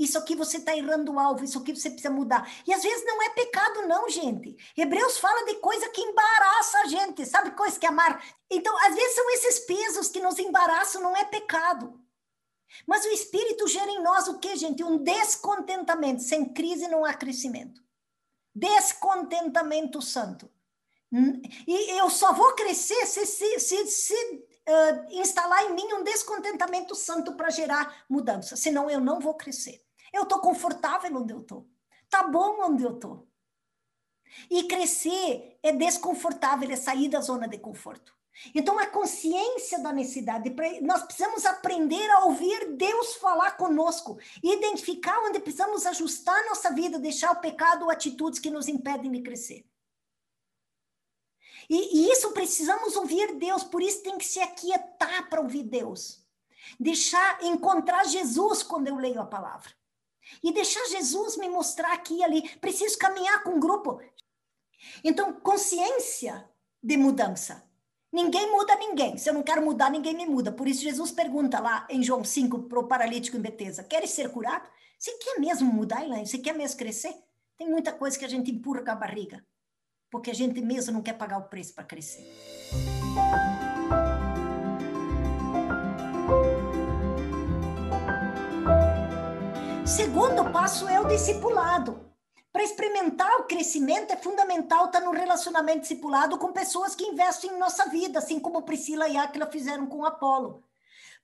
Isso 0.00 0.16
aqui 0.16 0.34
você 0.34 0.56
está 0.56 0.74
errando 0.74 1.12
o 1.12 1.18
alvo, 1.18 1.44
isso 1.44 1.58
aqui 1.58 1.76
você 1.76 1.90
precisa 1.90 2.08
mudar. 2.08 2.50
E 2.66 2.72
às 2.72 2.82
vezes 2.82 3.04
não 3.04 3.22
é 3.22 3.28
pecado, 3.28 3.86
não, 3.86 4.08
gente. 4.08 4.56
Hebreus 4.74 5.18
fala 5.18 5.44
de 5.44 5.56
coisa 5.56 5.90
que 5.90 6.00
embaraça 6.00 6.78
a 6.78 6.86
gente, 6.86 7.26
sabe? 7.26 7.50
Coisa 7.50 7.78
que 7.78 7.84
amar. 7.84 8.24
Então, 8.48 8.74
às 8.86 8.94
vezes 8.94 9.14
são 9.14 9.30
esses 9.32 9.58
pesos 9.58 10.08
que 10.08 10.18
nos 10.18 10.38
embaraçam, 10.38 11.02
não 11.02 11.14
é 11.14 11.26
pecado. 11.26 12.00
Mas 12.86 13.04
o 13.04 13.08
Espírito 13.08 13.68
gera 13.68 13.90
em 13.90 14.02
nós 14.02 14.26
o 14.26 14.38
que, 14.38 14.56
gente? 14.56 14.82
Um 14.82 14.96
descontentamento. 14.96 16.22
Sem 16.22 16.46
crise 16.46 16.88
não 16.88 17.04
há 17.04 17.12
crescimento. 17.12 17.82
Descontentamento 18.54 20.00
santo. 20.00 20.50
E 21.66 21.98
eu 21.98 22.08
só 22.08 22.32
vou 22.32 22.54
crescer 22.54 23.04
se, 23.04 23.26
se, 23.26 23.60
se, 23.60 23.86
se 23.86 24.14
uh, 24.14 25.12
instalar 25.20 25.64
em 25.64 25.74
mim 25.74 25.92
um 25.92 26.04
descontentamento 26.04 26.94
santo 26.94 27.34
para 27.34 27.50
gerar 27.50 28.06
mudança. 28.08 28.56
Senão 28.56 28.88
eu 28.88 29.00
não 29.00 29.20
vou 29.20 29.34
crescer. 29.34 29.84
Eu 30.12 30.24
estou 30.24 30.40
confortável 30.40 31.16
onde 31.16 31.32
eu 31.32 31.40
estou. 31.40 31.68
Tá 32.08 32.24
bom 32.24 32.60
onde 32.62 32.82
eu 32.82 32.94
estou. 32.94 33.28
E 34.50 34.64
crescer 34.64 35.58
é 35.62 35.72
desconfortável, 35.72 36.70
é 36.70 36.76
sair 36.76 37.08
da 37.08 37.20
zona 37.20 37.48
de 37.48 37.58
conforto. 37.58 38.18
Então, 38.54 38.78
a 38.78 38.86
consciência 38.86 39.80
da 39.80 39.92
necessidade, 39.92 40.54
nós 40.82 41.02
precisamos 41.02 41.44
aprender 41.44 42.08
a 42.10 42.24
ouvir 42.24 42.76
Deus 42.76 43.16
falar 43.16 43.56
conosco, 43.56 44.18
identificar 44.42 45.18
onde 45.24 45.40
precisamos 45.40 45.84
ajustar 45.84 46.46
nossa 46.46 46.72
vida, 46.72 46.98
deixar 46.98 47.32
o 47.32 47.40
pecado 47.40 47.84
ou 47.84 47.90
atitudes 47.90 48.38
que 48.38 48.50
nos 48.50 48.66
impedem 48.66 49.10
de 49.10 49.22
crescer. 49.22 49.66
E, 51.68 51.98
e 51.98 52.12
isso 52.12 52.32
precisamos 52.32 52.96
ouvir 52.96 53.34
Deus, 53.34 53.62
por 53.62 53.82
isso 53.82 54.02
tem 54.02 54.16
que 54.16 54.24
se 54.24 54.40
aquietar 54.40 55.28
para 55.28 55.40
ouvir 55.40 55.64
Deus. 55.64 56.24
Deixar 56.78 57.44
encontrar 57.44 58.04
Jesus 58.04 58.62
quando 58.62 58.88
eu 58.88 58.96
leio 58.96 59.20
a 59.20 59.26
palavra. 59.26 59.70
E 60.42 60.52
deixar 60.52 60.84
Jesus 60.86 61.36
me 61.36 61.48
mostrar 61.48 61.92
aqui 61.92 62.18
e 62.18 62.24
ali. 62.24 62.48
Preciso 62.58 62.98
caminhar 62.98 63.42
com 63.42 63.50
um 63.50 63.60
grupo. 63.60 64.00
Então, 65.04 65.32
consciência 65.34 66.48
de 66.82 66.96
mudança. 66.96 67.62
Ninguém 68.12 68.50
muda 68.50 68.74
ninguém. 68.76 69.16
Se 69.16 69.30
eu 69.30 69.34
não 69.34 69.42
quero 69.42 69.62
mudar, 69.62 69.90
ninguém 69.90 70.14
me 70.14 70.26
muda. 70.26 70.50
Por 70.50 70.66
isso, 70.66 70.82
Jesus 70.82 71.12
pergunta 71.12 71.60
lá 71.60 71.86
em 71.88 72.02
João 72.02 72.24
5 72.24 72.64
para 72.64 72.80
o 72.80 72.88
paralítico 72.88 73.36
em 73.36 73.40
Betesda: 73.40 73.84
Queres 73.84 74.10
ser 74.10 74.30
curado? 74.30 74.68
Você 74.98 75.12
quer 75.12 75.38
mesmo 75.38 75.72
mudar, 75.72 76.04
Elaine? 76.04 76.26
Você 76.26 76.38
quer 76.38 76.54
mesmo 76.54 76.78
crescer? 76.78 77.14
Tem 77.56 77.68
muita 77.68 77.92
coisa 77.92 78.18
que 78.18 78.24
a 78.24 78.28
gente 78.28 78.50
empurra 78.50 78.82
com 78.82 78.90
a 78.90 78.94
barriga, 78.94 79.44
porque 80.10 80.30
a 80.30 80.34
gente 80.34 80.60
mesmo 80.60 80.92
não 80.92 81.02
quer 81.02 81.12
pagar 81.12 81.38
o 81.38 81.48
preço 81.48 81.74
para 81.74 81.84
crescer. 81.84 82.26
Segundo 89.90 90.52
passo 90.52 90.88
é 90.88 91.00
o 91.00 91.08
discipulado. 91.08 92.14
Para 92.52 92.62
experimentar 92.62 93.40
o 93.40 93.44
crescimento, 93.44 94.12
é 94.12 94.16
fundamental 94.16 94.86
estar 94.86 95.00
no 95.00 95.10
relacionamento 95.10 95.80
discipulado 95.80 96.38
com 96.38 96.52
pessoas 96.52 96.94
que 96.94 97.04
investem 97.04 97.50
em 97.50 97.58
nossa 97.58 97.86
vida, 97.86 98.20
assim 98.20 98.38
como 98.38 98.62
Priscila 98.62 99.08
e 99.08 99.16
Aquila 99.16 99.46
fizeram 99.46 99.86
com 99.86 100.04
Apolo. 100.04 100.62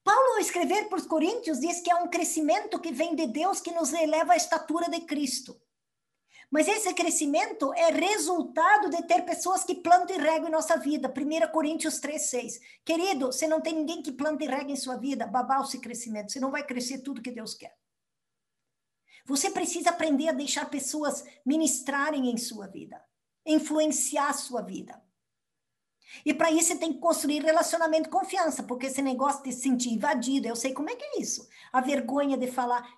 Paulo, 0.03 0.33
ao 0.33 0.41
escrever 0.41 0.89
para 0.89 0.99
os 0.99 1.07
Coríntios, 1.07 1.61
diz 1.61 1.81
que 1.81 1.89
é 1.89 1.95
um 1.95 2.09
crescimento 2.09 2.81
que 2.81 2.91
vem 2.91 3.15
de 3.15 3.29
Deus 3.29 3.61
que 3.61 3.71
nos 3.71 3.93
eleva 3.93 4.33
à 4.33 4.37
estatura 4.37 4.91
de 4.91 5.01
Cristo. 5.03 5.57
Mas 6.51 6.67
esse 6.67 6.93
crescimento 6.93 7.73
é 7.75 7.93
resultado 7.93 8.91
de 8.91 9.01
ter 9.05 9.23
pessoas 9.23 9.63
que 9.63 9.77
plantam 9.77 10.17
e 10.17 10.21
regam 10.21 10.49
em 10.49 10.53
nossa 10.53 10.77
vida. 10.77 11.09
1 11.09 11.53
Coríntios 11.53 12.01
3, 12.01 12.21
6. 12.21 12.61
Querido, 12.85 13.27
você 13.27 13.47
não 13.47 13.61
tem 13.61 13.75
ninguém 13.75 14.03
que 14.03 14.11
planta 14.11 14.43
e 14.43 14.49
rega 14.49 14.73
em 14.73 14.77
sua 14.77 14.97
vida, 14.97 15.25
babau 15.25 15.63
esse 15.63 15.79
crescimento. 15.79 16.33
Você 16.33 16.41
não 16.41 16.51
vai 16.51 16.65
crescer 16.65 16.99
tudo 16.99 17.23
que 17.23 17.31
Deus 17.31 17.55
quer. 17.55 17.73
Você 19.27 19.51
precisa 19.51 19.91
aprender 19.91 20.29
a 20.29 20.33
deixar 20.33 20.71
pessoas 20.71 21.25
ministrarem 21.45 22.31
em 22.31 22.37
sua 22.37 22.67
vida, 22.67 23.03
influenciar 23.45 24.33
sua 24.33 24.63
vida. 24.63 25.03
E 26.25 26.33
para 26.33 26.51
isso 26.51 26.69
você 26.69 26.77
tem 26.77 26.93
que 26.93 27.01
construir 27.01 27.43
relacionamento 27.43 28.09
confiança, 28.09 28.63
porque 28.63 28.87
esse 28.87 29.03
negócio 29.03 29.43
de 29.43 29.53
se 29.53 29.63
sentir 29.63 29.91
invadido, 29.91 30.47
eu 30.47 30.57
sei 30.57 30.73
como 30.73 30.89
é 30.89 30.95
que 30.95 31.05
é 31.05 31.21
isso. 31.21 31.47
A 31.73 31.81
vergonha 31.81 32.37
de 32.37 32.47
falar, 32.47 32.89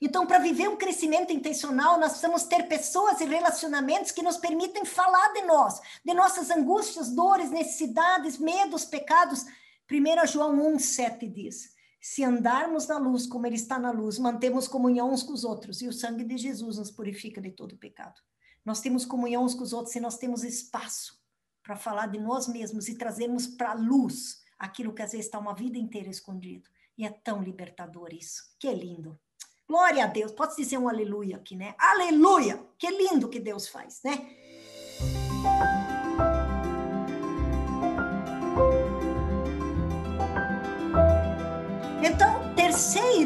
então, 0.00 0.26
para 0.26 0.38
viver 0.38 0.68
um 0.68 0.76
crescimento 0.76 1.32
intencional, 1.32 1.98
nós 1.98 2.10
precisamos 2.10 2.42
ter 2.42 2.64
pessoas 2.64 3.20
e 3.20 3.24
relacionamentos 3.24 4.10
que 4.10 4.22
nos 4.22 4.36
permitem 4.36 4.84
falar 4.84 5.32
de 5.32 5.42
nós, 5.42 5.80
de 6.04 6.12
nossas 6.12 6.50
angústias, 6.50 7.10
dores, 7.10 7.50
necessidades, 7.50 8.38
medos, 8.38 8.84
pecados. 8.84 9.44
1 9.90 10.26
João 10.26 10.74
1, 10.74 10.78
7 10.78 11.28
diz: 11.28 11.75
Se 12.08 12.22
andarmos 12.22 12.86
na 12.86 12.98
luz 12.98 13.26
como 13.26 13.48
Ele 13.48 13.56
está 13.56 13.80
na 13.80 13.90
luz, 13.90 14.16
mantemos 14.16 14.68
comunhão 14.68 15.12
uns 15.12 15.24
com 15.24 15.32
os 15.32 15.42
outros, 15.42 15.82
e 15.82 15.88
o 15.88 15.92
sangue 15.92 16.22
de 16.22 16.38
Jesus 16.38 16.78
nos 16.78 16.88
purifica 16.88 17.40
de 17.40 17.50
todo 17.50 17.76
pecado. 17.76 18.20
Nós 18.64 18.80
temos 18.80 19.04
comunhão 19.04 19.42
uns 19.42 19.56
com 19.56 19.64
os 19.64 19.72
outros 19.72 19.96
e 19.96 19.98
nós 19.98 20.16
temos 20.16 20.44
espaço 20.44 21.20
para 21.64 21.74
falar 21.74 22.06
de 22.06 22.20
nós 22.20 22.46
mesmos 22.46 22.86
e 22.86 22.94
trazermos 22.94 23.48
para 23.48 23.72
a 23.72 23.74
luz 23.74 24.40
aquilo 24.56 24.94
que 24.94 25.02
às 25.02 25.10
vezes 25.10 25.26
está 25.26 25.36
uma 25.36 25.52
vida 25.52 25.78
inteira 25.78 26.08
escondido. 26.08 26.70
E 26.96 27.04
é 27.04 27.10
tão 27.10 27.42
libertador 27.42 28.14
isso. 28.14 28.54
Que 28.56 28.72
lindo. 28.72 29.18
Glória 29.66 30.04
a 30.04 30.06
Deus. 30.06 30.30
Pode 30.30 30.54
dizer 30.54 30.78
um 30.78 30.88
aleluia 30.88 31.36
aqui, 31.38 31.56
né? 31.56 31.74
Aleluia! 31.76 32.64
Que 32.78 32.88
lindo 32.88 33.28
que 33.28 33.40
Deus 33.40 33.66
faz, 33.66 34.00
né? 34.04 34.14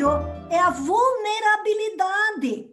Terceiro 0.01 0.09
é 0.49 0.59
a 0.59 0.71
vulnerabilidade. 0.71 2.71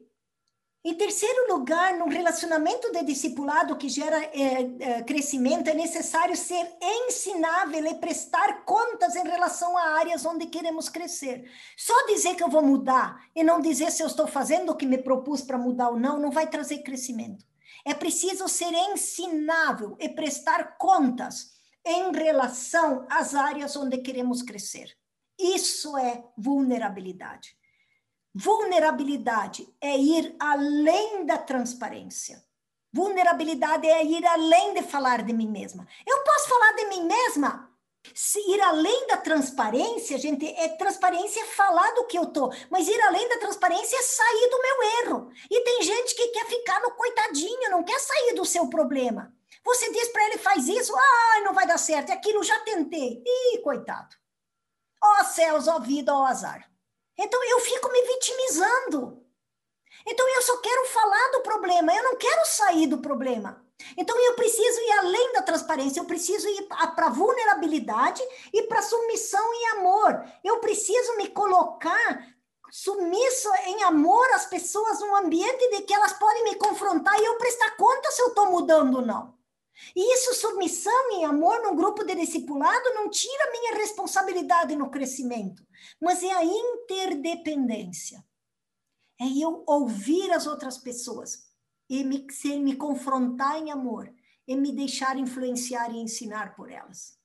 Em 0.86 0.94
terceiro 0.94 1.54
lugar, 1.54 1.98
num 1.98 2.08
relacionamento 2.08 2.90
de 2.94 3.04
discipulado 3.04 3.76
que 3.76 3.90
gera 3.90 4.24
é, 4.24 4.62
é, 4.80 5.04
crescimento, 5.04 5.70
é 5.70 5.74
necessário 5.74 6.38
ser 6.38 6.66
ensinável 6.82 7.86
e 7.86 7.96
prestar 7.96 8.64
contas 8.64 9.18
em 9.18 9.24
relação 9.24 9.78
a 9.78 10.00
áreas 10.00 10.26
onde 10.26 10.46
queremos 10.46 10.88
crescer. 10.88 11.52
Só 11.76 12.06
dizer 12.06 12.36
que 12.36 12.44
eu 12.44 12.50
vou 12.50 12.62
mudar 12.62 13.20
e 13.36 13.44
não 13.44 13.60
dizer 13.60 13.92
se 13.92 14.02
eu 14.02 14.08
estou 14.08 14.28
fazendo 14.28 14.72
o 14.72 14.76
que 14.76 14.86
me 14.86 14.98
propus 14.98 15.42
para 15.42 15.58
mudar 15.58 15.90
ou 15.90 16.00
não, 16.00 16.18
não 16.18 16.32
vai 16.32 16.48
trazer 16.48 16.78
crescimento. 16.78 17.46
É 17.84 17.94
preciso 17.94 18.48
ser 18.48 18.72
ensinável 18.72 19.98
e 20.00 20.08
prestar 20.08 20.78
contas 20.78 21.58
em 21.86 22.14
relação 22.14 23.06
às 23.10 23.36
áreas 23.36 23.76
onde 23.76 23.98
queremos 23.98 24.42
crescer. 24.42 24.96
Isso 25.40 25.98
é 25.98 26.24
vulnerabilidade. 26.38 27.56
Vulnerabilidade 28.34 29.68
é 29.82 29.98
ir 29.98 30.36
além 30.40 31.26
da 31.26 31.38
transparência. 31.38 32.44
Vulnerabilidade 32.94 33.88
é 33.88 34.04
ir 34.04 34.26
além 34.26 34.74
de 34.74 34.84
falar 34.84 35.24
de 35.24 35.34
mim 35.34 35.50
mesma. 35.50 35.88
Eu 36.06 36.24
posso 36.24 36.50
falar 36.50 36.74
de 36.74 36.86
mim 36.86 37.04
mesma? 37.04 37.72
Se 38.14 38.40
ir 38.40 38.62
além 38.62 39.08
da 39.08 39.18
transparência, 39.18 40.18
gente, 40.18 40.48
é 40.48 40.70
transparência 40.70 41.46
falar 41.48 41.92
do 41.94 42.06
que 42.06 42.18
eu 42.18 42.28
tô, 42.28 42.52
mas 42.70 42.88
ir 42.88 43.02
além 43.02 43.28
da 43.28 43.38
transparência 43.38 43.98
é 43.98 44.02
sair 44.02 44.50
do 44.50 44.62
meu 44.62 44.84
erro. 45.04 45.32
E 45.50 45.62
tem 45.62 45.82
gente 45.84 46.16
que 46.16 46.28
quer 46.30 46.46
ficar 46.46 46.80
no 46.82 46.92
coitadinho, 46.92 47.70
não 47.70 47.84
quer 47.84 48.00
sair 48.00 48.34
do 48.34 48.46
seu 48.46 48.70
problema. 48.70 49.34
Você 49.66 49.92
diz 49.92 50.08
para 50.10 50.26
ele 50.26 50.38
faz 50.38 50.68
isso, 50.68 50.96
ah, 50.96 51.42
não 51.44 51.54
vai 51.54 51.68
dar 51.68 51.78
certo, 51.78 52.12
aquilo 52.12 52.44
já 52.44 52.58
tentei. 52.60 53.22
Ih, 53.26 53.62
coitado. 53.62 54.16
Ó 55.04 55.22
oh, 55.22 55.24
céus, 55.26 55.68
ó 55.68 55.78
oh, 55.78 55.82
vida, 55.82 56.14
ó 56.14 56.22
oh, 56.22 56.26
azar. 56.26 56.70
Então 57.18 57.44
eu 57.44 57.60
fico 57.62 57.92
me 57.92 58.02
vitimizando. 58.02 59.24
Então 60.06 60.28
eu 60.30 60.42
só 60.42 60.58
quero 60.58 60.86
falar 60.88 61.32
do 61.32 61.42
problema, 61.42 61.94
eu 61.94 62.04
não 62.04 62.16
quero 62.16 62.46
sair 62.46 62.88
do 62.88 63.00
problema. 63.00 63.66
Então 63.96 64.18
eu 64.20 64.36
preciso 64.36 64.80
ir 64.80 64.92
além 65.00 65.34
da 65.34 65.42
transparência, 65.42 66.00
eu 66.00 66.06
preciso 66.06 66.48
ir 66.48 66.64
para 66.64 67.08
a 67.08 67.12
vulnerabilidade 67.12 68.22
e 68.54 68.64
para 68.64 68.82
submissão 68.82 69.54
e 69.54 69.66
amor. 69.78 70.26
Eu 70.44 70.60
preciso 70.60 71.16
me 71.18 71.28
colocar 71.30 72.36
submisso 72.72 73.50
em 73.66 73.84
amor 73.84 74.28
às 74.34 74.46
pessoas 74.46 75.00
num 75.00 75.16
ambiente 75.16 75.70
de 75.70 75.84
que 75.84 75.94
elas 75.94 76.14
podem 76.14 76.44
me 76.44 76.56
confrontar 76.56 77.18
e 77.20 77.26
eu 77.26 77.38
prestar 77.38 77.76
conta 77.78 78.12
se 78.12 78.22
eu 78.22 78.28
estou 78.30 78.52
mudando 78.52 78.96
ou 78.96 79.06
não. 79.06 79.37
E 79.96 80.14
isso, 80.16 80.34
submissão 80.34 81.20
e 81.20 81.24
amor 81.24 81.62
num 81.62 81.76
grupo 81.76 82.04
de 82.04 82.16
discipulado, 82.16 82.94
não 82.94 83.10
tira 83.10 83.52
minha 83.52 83.76
responsabilidade 83.76 84.76
no 84.76 84.90
crescimento, 84.90 85.66
mas 86.02 86.24
é 86.24 86.32
a 86.32 86.44
interdependência. 86.44 88.24
É 89.20 89.26
eu 89.26 89.64
ouvir 89.68 90.32
as 90.32 90.46
outras 90.46 90.78
pessoas 90.78 91.48
e 91.90 92.04
me, 92.04 92.26
se, 92.32 92.60
me 92.60 92.76
confrontar 92.76 93.58
em 93.58 93.72
amor 93.72 94.14
e 94.48 94.56
me 94.56 94.72
deixar 94.72 95.18
influenciar 95.18 95.92
e 95.92 95.98
ensinar 95.98 96.56
por 96.56 96.72
elas. 96.72 97.18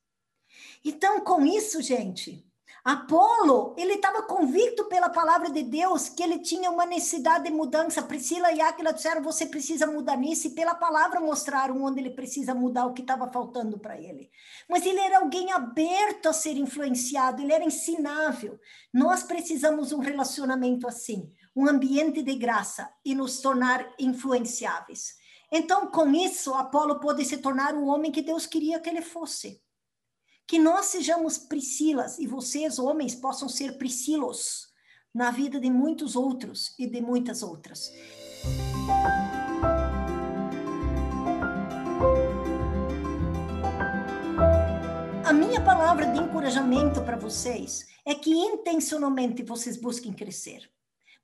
Então, 0.85 1.21
com 1.21 1.45
isso, 1.45 1.81
gente, 1.81 2.47
Apolo, 2.85 3.77
ele 3.79 3.93
estava 3.93 4.23
convicto 4.23 4.87
pela 4.87 5.09
palavra 5.09 5.49
de 5.53 5.63
Deus 5.63 6.09
que 6.09 6.21
ele 6.21 6.41
tinha 6.41 6.69
uma 6.69 6.85
necessidade 6.85 7.45
de 7.45 7.51
mudança. 7.53 8.03
Priscila 8.03 8.51
e 8.51 8.61
Aquila 8.61 8.93
disseram: 8.93 9.23
você 9.23 9.47
precisa 9.47 9.87
mudar 9.87 10.17
nisso, 10.17 10.49
e 10.49 10.51
pela 10.51 10.75
palavra 10.75 11.21
mostraram 11.21 11.81
onde 11.81 12.01
ele 12.01 12.11
precisa 12.11 12.57
mudar 12.57 12.87
o 12.87 12.93
que 12.93 13.03
estava 13.03 13.31
faltando 13.31 13.79
para 13.79 13.97
ele. 14.01 14.33
Mas 14.69 14.85
ele 14.85 14.99
era 14.99 15.19
alguém 15.19 15.53
aberto 15.53 16.27
a 16.27 16.33
ser 16.33 16.57
influenciado, 16.57 17.41
ele 17.41 17.53
era 17.53 17.65
ensinável. 17.65 18.59
Nós 18.93 19.23
precisamos 19.23 19.93
um 19.93 20.01
relacionamento 20.01 20.89
assim, 20.89 21.31
um 21.55 21.69
ambiente 21.69 22.21
de 22.21 22.35
graça 22.35 22.93
e 23.05 23.15
nos 23.15 23.41
tornar 23.41 23.95
influenciáveis. 23.97 25.15
Então, 25.53 25.87
com 25.87 26.13
isso, 26.13 26.53
Apolo 26.53 26.99
pôde 26.99 27.25
se 27.25 27.37
tornar 27.37 27.77
o 27.77 27.87
homem 27.87 28.11
que 28.11 28.23
Deus 28.23 28.45
queria 28.45 28.81
que 28.81 28.91
ele 28.91 29.03
fosse. 29.03 29.62
Que 30.53 30.59
nós 30.59 30.85
sejamos 30.85 31.39
Priscilas 31.39 32.19
e 32.19 32.27
vocês, 32.27 32.79
homens, 32.79 33.15
possam 33.15 33.49
ser 33.49 33.79
Priscilos 33.79 34.69
na 35.15 35.31
vida 35.31 35.59
de 35.59 35.71
muitos 35.71 36.15
outros 36.15 36.75
e 36.79 36.87
de 36.87 37.01
muitas 37.01 37.43
outras. 37.43 37.91
A 45.25 45.33
minha 45.33 45.65
palavra 45.65 46.13
de 46.13 46.21
encorajamento 46.21 47.01
para 47.01 47.17
vocês 47.17 47.87
é 48.05 48.15
que 48.15 48.31
intencionalmente 48.31 49.43
vocês 49.43 49.79
busquem 49.79 50.13
crescer. 50.13 50.71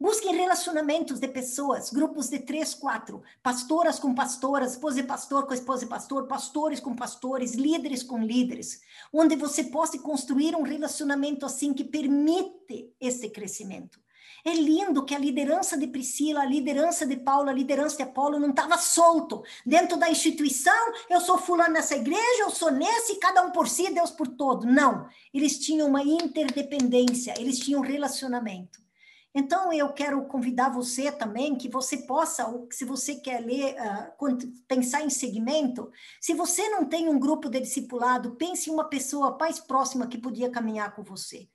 Busquem 0.00 0.32
relacionamentos 0.32 1.18
de 1.18 1.26
pessoas, 1.26 1.90
grupos 1.90 2.28
de 2.28 2.38
três, 2.38 2.72
quatro, 2.72 3.20
pastoras 3.42 3.98
com 3.98 4.14
pastoras, 4.14 4.74
esposa 4.74 5.02
de 5.02 5.08
pastor 5.08 5.44
com 5.44 5.52
esposa 5.52 5.84
de 5.84 5.90
pastor, 5.90 6.28
pastores 6.28 6.78
com 6.78 6.94
pastores, 6.94 7.54
líderes 7.54 8.04
com 8.04 8.22
líderes, 8.22 8.80
onde 9.12 9.34
você 9.34 9.64
possa 9.64 9.98
construir 9.98 10.54
um 10.54 10.62
relacionamento 10.62 11.44
assim 11.44 11.74
que 11.74 11.82
permite 11.82 12.94
esse 13.00 13.28
crescimento. 13.28 13.98
É 14.44 14.54
lindo 14.54 15.04
que 15.04 15.16
a 15.16 15.18
liderança 15.18 15.76
de 15.76 15.88
Priscila, 15.88 16.42
a 16.42 16.46
liderança 16.46 17.04
de 17.04 17.16
Paulo, 17.16 17.50
a 17.50 17.52
liderança 17.52 17.96
de 17.96 18.04
Apolo 18.04 18.38
não 18.38 18.50
estava 18.50 18.78
solto 18.78 19.42
dentro 19.66 19.96
da 19.96 20.08
instituição. 20.08 20.92
Eu 21.10 21.20
sou 21.20 21.38
fulano 21.38 21.74
nessa 21.74 21.96
igreja, 21.96 22.42
eu 22.42 22.50
sou 22.50 22.70
nesse, 22.70 23.16
cada 23.16 23.42
um 23.42 23.50
por 23.50 23.66
si, 23.66 23.92
Deus 23.92 24.12
por 24.12 24.28
todo. 24.28 24.64
Não, 24.64 25.08
eles 25.34 25.58
tinham 25.58 25.88
uma 25.88 26.04
interdependência, 26.04 27.34
eles 27.36 27.58
tinham 27.58 27.80
um 27.80 27.84
relacionamento. 27.84 28.86
Então, 29.34 29.72
eu 29.72 29.92
quero 29.92 30.24
convidar 30.26 30.70
você 30.70 31.12
também 31.12 31.56
que 31.56 31.68
você 31.68 31.98
possa, 31.98 32.46
se 32.72 32.84
você 32.84 33.16
quer 33.16 33.40
ler, 33.40 33.74
uh, 33.74 34.64
pensar 34.66 35.02
em 35.02 35.10
segmento, 35.10 35.90
se 36.20 36.34
você 36.34 36.68
não 36.70 36.86
tem 36.86 37.08
um 37.08 37.18
grupo 37.18 37.48
de 37.48 37.60
discipulado, 37.60 38.36
pense 38.36 38.70
em 38.70 38.72
uma 38.72 38.88
pessoa 38.88 39.36
mais 39.38 39.60
próxima 39.60 40.06
que 40.06 40.18
podia 40.18 40.50
caminhar 40.50 40.94
com 40.94 41.02
você. 41.02 41.48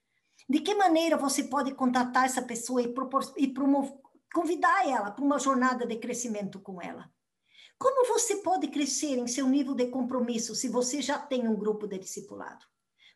De 0.47 0.59
que 0.59 0.76
maneira 0.76 1.17
você 1.17 1.43
pode 1.43 1.74
contatar 1.74 2.26
essa 2.26 2.41
pessoa 2.41 2.82
e, 2.82 2.93
e 3.38 3.53
convidar 4.34 4.88
ela 4.88 5.11
para 5.11 5.24
uma 5.24 5.39
jornada 5.39 5.86
de 5.86 5.95
crescimento 5.97 6.59
com 6.59 6.82
ela? 6.82 7.09
Como 7.80 8.07
você 8.07 8.38
pode 8.38 8.67
crescer 8.67 9.17
em 9.17 9.28
seu 9.28 9.47
nível 9.47 9.74
de 9.74 9.88
compromisso 9.88 10.55
se 10.55 10.69
você 10.69 11.01
já 11.01 11.17
tem 11.17 11.47
um 11.47 11.55
grupo 11.55 11.88
de 11.88 11.97
discipulado? 11.97 12.65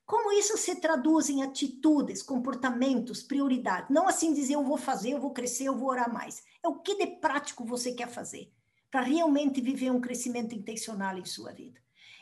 Como 0.08 0.32
isso 0.32 0.58
se 0.58 0.74
traduz 0.78 1.30
em 1.30 1.43
atitudes, 1.43 2.24
comportamentos, 2.24 3.22
prioridades? 3.22 3.89
Não 3.89 4.08
assim 4.08 4.34
dizer 4.34 4.53
eu 4.53 4.64
vou 4.64 4.78
fazer, 4.78 5.12
eu 5.12 5.20
vou 5.20 5.32
crescer, 5.32 5.66
eu 5.66 5.78
vou 5.78 5.89
orar 5.89 6.12
mais. 6.12 6.41
É 6.64 6.68
o 6.70 6.80
que 6.80 6.95
de 6.95 7.08
prático 7.18 7.66
você 7.66 7.91
quer 7.91 8.08
fazer 8.08 8.49
para 8.89 9.01
realmente 9.01 9.60
viver 9.60 9.91
um 9.91 9.99
crescimento 9.99 10.55
intencional 10.55 11.18
em 11.18 11.26
sua 11.26 11.51
vida. 11.51 11.78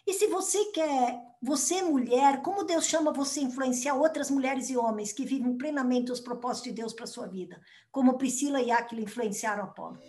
E 0.07 0.13
se 0.13 0.25
você 0.25 0.65
quer, 0.71 1.21
você 1.39 1.83
mulher, 1.83 2.41
como 2.41 2.63
Deus 2.63 2.87
chama 2.87 3.13
você 3.13 3.41
a 3.41 3.43
influenciar 3.43 3.93
outras 3.93 4.31
mulheres 4.31 4.71
e 4.71 4.77
homens 4.77 5.13
que 5.13 5.23
vivem 5.23 5.55
plenamente 5.55 6.11
os 6.11 6.19
propósitos 6.19 6.71
de 6.71 6.81
Deus 6.81 6.91
para 6.91 7.05
sua 7.05 7.27
vida, 7.27 7.61
como 7.91 8.17
Priscila 8.17 8.59
e 8.63 8.71
Aquila 8.71 9.01
influenciaram 9.01 9.63
Apolo? 9.63 9.99